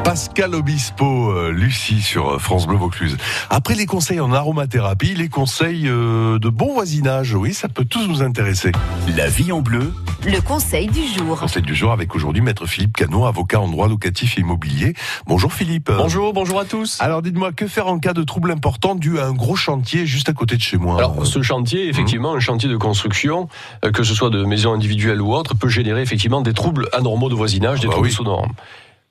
Pascal 0.04 0.54
Obispo, 0.54 1.32
euh, 1.32 1.52
Lucie 1.52 2.02
sur 2.02 2.34
euh, 2.34 2.38
France 2.38 2.68
Bleu 2.68 2.78
Vaucluse. 2.78 3.18
Après 3.50 3.74
les 3.74 3.86
conseils 3.86 4.20
en 4.20 4.32
aromathérapie, 4.32 5.16
les 5.16 5.28
conseils 5.30 5.88
euh, 5.88 6.38
de 6.38 6.50
bon 6.50 6.74
voisinage, 6.74 7.34
oui, 7.34 7.54
ça 7.54 7.68
peut 7.68 7.86
tous 7.86 8.08
nous 8.08 8.22
intéresser. 8.22 8.72
La 9.18 9.28
vie 9.28 9.52
en 9.52 9.62
bleu, 9.62 9.92
Le 10.26 10.40
conseil 10.40 10.88
du 10.88 11.06
jour. 11.06 11.38
Conseil 11.38 11.64
du 11.64 11.76
jour 11.76 11.92
avec 11.92 12.16
aujourd'hui 12.16 12.42
Maître 12.42 12.66
Philippe 12.66 12.96
Canot, 12.96 13.26
avocat 13.26 13.60
en 13.60 13.68
droit 13.68 13.90
locatif 13.90 14.38
et 14.38 14.42
immobilier. 14.42 14.94
Bonjour 15.28 15.52
Philippe. 15.52 15.92
Bonjour, 15.92 16.32
bonjour 16.32 16.62
à 16.62 16.66
tous. 16.66 16.98
Alors 17.02 17.22
dites-moi, 17.22 17.52
que 17.52 17.68
faire 17.68 17.88
en 17.88 18.00
cas 18.00 18.14
de 18.14 18.24
trouble 18.24 18.52
important 18.52 18.96
dû 18.96 19.20
à 19.20 19.26
un 19.26 19.34
gros 19.34 19.58
chantier 19.58 20.06
juste 20.06 20.30
à 20.30 20.34
côté 20.34 20.56
de 20.56 20.62
chez 20.62 20.78
moi 20.78 20.98
Alors, 20.98 21.28
ce 21.28 21.42
chantier, 21.42 21.90
effectivement, 21.90 22.34
un 22.34 22.40
chantier 22.40 22.70
de 22.70 22.78
construction, 22.78 23.50
euh, 23.84 23.92
que 23.92 24.04
ce 24.04 24.14
soit 24.14 24.30
de 24.30 24.46
maisons 24.46 24.72
individuelles 24.72 25.22
ou 25.22 25.34
autres, 25.34 25.56
peut 25.56 25.68
générer 25.68 26.02
effectivement 26.02 26.40
des 26.42 26.54
troubles 26.54 26.88
anormaux 26.94 27.28
de 27.28 27.36
voisinage, 27.36 27.82
des 27.82 27.88
bah 27.88 27.94
troubles 27.94 28.08
oui. 28.08 28.14
sonores. 28.14 28.48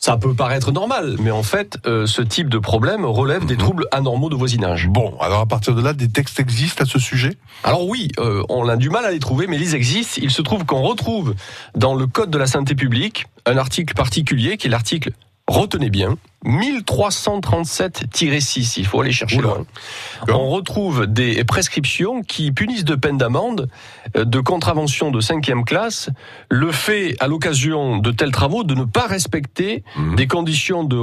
Ça 0.05 0.17
peut 0.17 0.35
paraître 0.35 0.73
normal, 0.73 1.15
mais 1.21 1.31
en 1.31 1.45
fait, 1.45 1.79
euh, 1.87 2.07
ce 2.07 2.23
type 2.23 2.49
de 2.49 2.59
problème 2.59 3.05
relève 3.05 3.47
des 3.47 3.57
troubles 3.57 3.87
anormaux 3.93 4.31
de 4.31 4.35
voisinage. 4.35 4.89
Bon, 4.89 5.17
alors 5.21 5.39
à 5.39 5.47
partir 5.47 5.77
de 5.77 5.81
là, 5.81 5.93
des 5.93 6.09
textes 6.09 6.41
existent 6.41 6.83
à 6.83 6.87
ce 6.89 6.99
sujet? 6.99 7.37
Alors 7.63 7.87
oui, 7.87 8.09
euh, 8.19 8.43
on 8.49 8.69
a 8.69 8.75
du 8.75 8.91
mal 8.91 9.05
à 9.05 9.13
les 9.13 9.21
trouver, 9.21 9.47
mais 9.47 9.57
ils 9.59 9.77
existent. 9.77 10.21
Il 10.21 10.33
se 10.33 10.43
trouve 10.43 10.65
qu'on 10.65 10.83
retrouve 10.83 11.37
dans 11.77 11.95
le 11.95 12.09
Code 12.09 12.31
de 12.31 12.39
la 12.39 12.49
santé 12.49 12.75
publique 12.75 13.27
un 13.47 13.57
article 13.57 13.95
particulier 13.95 14.57
qui 14.57 14.67
est 14.67 14.71
l'article, 14.71 15.13
retenez 15.49 15.91
bien, 15.91 16.17
1337-6, 16.45 18.75
il 18.79 18.87
faut 18.87 19.01
aller 19.01 19.13
chercher 19.13 19.39
Oula. 19.39 19.49
loin. 19.49 19.65
On 20.29 20.51
retrouve 20.51 21.07
des 21.07 21.45
prescriptions 21.45 22.23
qui 22.23 22.51
punissent 22.51 22.85
de 22.85 22.97
peine 22.97 23.17
d'amende, 23.17 23.69
euh, 24.17 24.25
de 24.25 24.41
contravention 24.41 25.13
de 25.13 25.21
cinquième 25.21 25.65
classe, 25.65 26.11
le 26.49 26.73
fait, 26.73 27.15
à 27.21 27.29
l'occasion 27.29 27.99
de 27.99 28.11
tels 28.11 28.33
travaux, 28.33 28.65
de 28.65 28.75
ne 28.75 28.83
pas 28.85 29.07
respecter 29.07 29.85
des 30.17 30.27
conditions 30.27 30.83
de 30.85 30.97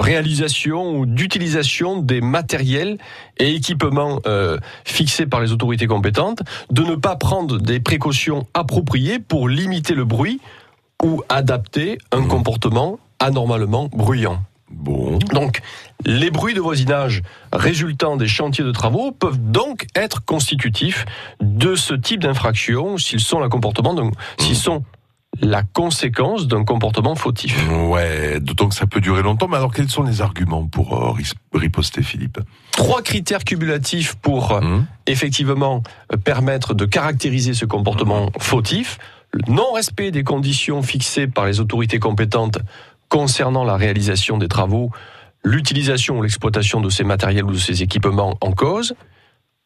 réalisation 0.00 0.98
ou 0.98 1.06
d'utilisation 1.06 1.96
des 1.96 2.20
matériels 2.20 2.98
et 3.38 3.54
équipements 3.54 4.20
euh, 4.26 4.58
fixés 4.84 5.24
par 5.26 5.40
les 5.40 5.52
autorités 5.52 5.86
compétentes, 5.86 6.42
de 6.70 6.82
ne 6.82 6.96
pas 6.96 7.16
prendre 7.16 7.58
des 7.58 7.80
précautions 7.80 8.46
appropriées 8.52 9.18
pour 9.18 9.48
limiter 9.48 9.94
le 9.94 10.04
bruit 10.04 10.38
ou 11.02 11.22
adapter 11.28 11.98
un 12.12 12.22
comportement 12.22 13.00
anormalement 13.22 13.88
bruyant. 13.92 14.42
Bon. 14.70 15.18
Donc, 15.32 15.60
les 16.04 16.30
bruits 16.30 16.54
de 16.54 16.60
voisinage 16.60 17.22
résultant 17.52 18.16
des 18.16 18.26
chantiers 18.26 18.64
de 18.64 18.72
travaux 18.72 19.12
peuvent 19.12 19.38
donc 19.38 19.86
être 19.94 20.24
constitutifs 20.24 21.04
de 21.40 21.74
ce 21.74 21.94
type 21.94 22.20
d'infraction 22.22 22.96
s'ils 22.96 23.20
sont 23.20 23.38
la 23.38 23.48
comportement 23.48 23.94
s'ils 24.38 24.56
sont 24.56 24.82
la 25.40 25.62
conséquence 25.62 26.46
d'un 26.46 26.64
comportement 26.64 27.14
fautif. 27.14 27.56
Ouais, 27.70 28.38
d'autant 28.40 28.68
que 28.68 28.74
ça 28.74 28.86
peut 28.86 29.00
durer 29.00 29.22
longtemps. 29.22 29.48
Mais 29.48 29.56
alors, 29.56 29.72
quels 29.72 29.88
sont 29.88 30.02
les 30.02 30.20
arguments 30.20 30.66
pour 30.66 30.94
euh, 30.94 31.14
riposter, 31.54 32.02
Philippe? 32.02 32.38
Trois 32.72 33.02
critères 33.02 33.44
cumulatifs 33.44 34.14
pour 34.16 34.52
euh, 34.52 34.80
effectivement 35.06 35.82
euh, 36.12 36.16
permettre 36.16 36.74
de 36.74 36.84
caractériser 36.84 37.54
ce 37.54 37.64
comportement 37.64 38.30
fautif. 38.38 38.98
Le 39.32 39.50
non-respect 39.50 40.10
des 40.10 40.24
conditions 40.24 40.82
fixées 40.82 41.26
par 41.26 41.46
les 41.46 41.60
autorités 41.60 41.98
compétentes 41.98 42.58
concernant 43.12 43.62
la 43.62 43.76
réalisation 43.76 44.38
des 44.38 44.48
travaux, 44.48 44.90
l'utilisation 45.44 46.16
ou 46.18 46.22
l'exploitation 46.22 46.80
de 46.80 46.88
ces 46.88 47.04
matériels 47.04 47.44
ou 47.44 47.52
de 47.52 47.58
ces 47.58 47.82
équipements 47.82 48.38
en 48.40 48.52
cause. 48.52 48.94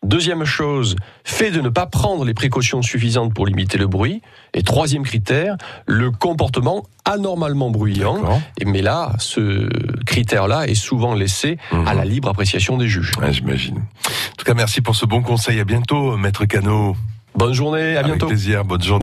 Deuxième 0.03 0.45
chose, 0.45 0.97
fait 1.23 1.53
de 1.53 1.61
ne 1.61 1.69
pas 1.69 1.87
prendre 1.87 2.25
les 2.25 2.35
précautions 2.35 2.83
suffisantes 2.83 3.33
pour 3.33 3.47
limiter 3.47 3.79
le 3.79 3.87
bruit. 3.87 4.21
Et 4.53 4.65
troisième 4.65 5.05
critère, 5.05 5.57
le 5.87 6.11
comportement 6.11 6.83
anormalement 7.05 7.71
bruyant. 7.71 8.19
Et 8.59 8.65
mais 8.65 8.83
là, 8.83 9.13
ce 9.19 9.69
critère-là 10.07 10.67
est 10.67 10.75
souvent 10.75 11.15
laissé 11.15 11.57
à 11.87 11.95
la 11.95 12.05
libre 12.05 12.29
appréciation 12.29 12.77
des 12.77 12.89
juges. 12.89 13.13
Ouais, 13.21 13.33
J'imagine. 13.33 13.77
En 13.79 14.37
tout 14.37 14.45
cas, 14.45 14.55
merci 14.55 14.81
pour 14.81 14.97
ce 14.97 15.07
bon 15.07 15.23
conseil. 15.23 15.61
À 15.61 15.65
bientôt, 15.65 16.17
Maître 16.17 16.47
Cano. 16.47 16.97
Bonne 17.37 17.53
journée, 17.53 17.97
à 17.97 18.01
Avec 18.01 18.13
bientôt. 18.13 18.27
plaisir, 18.29 18.65
bonne 18.65 18.83
journée. 18.83 18.95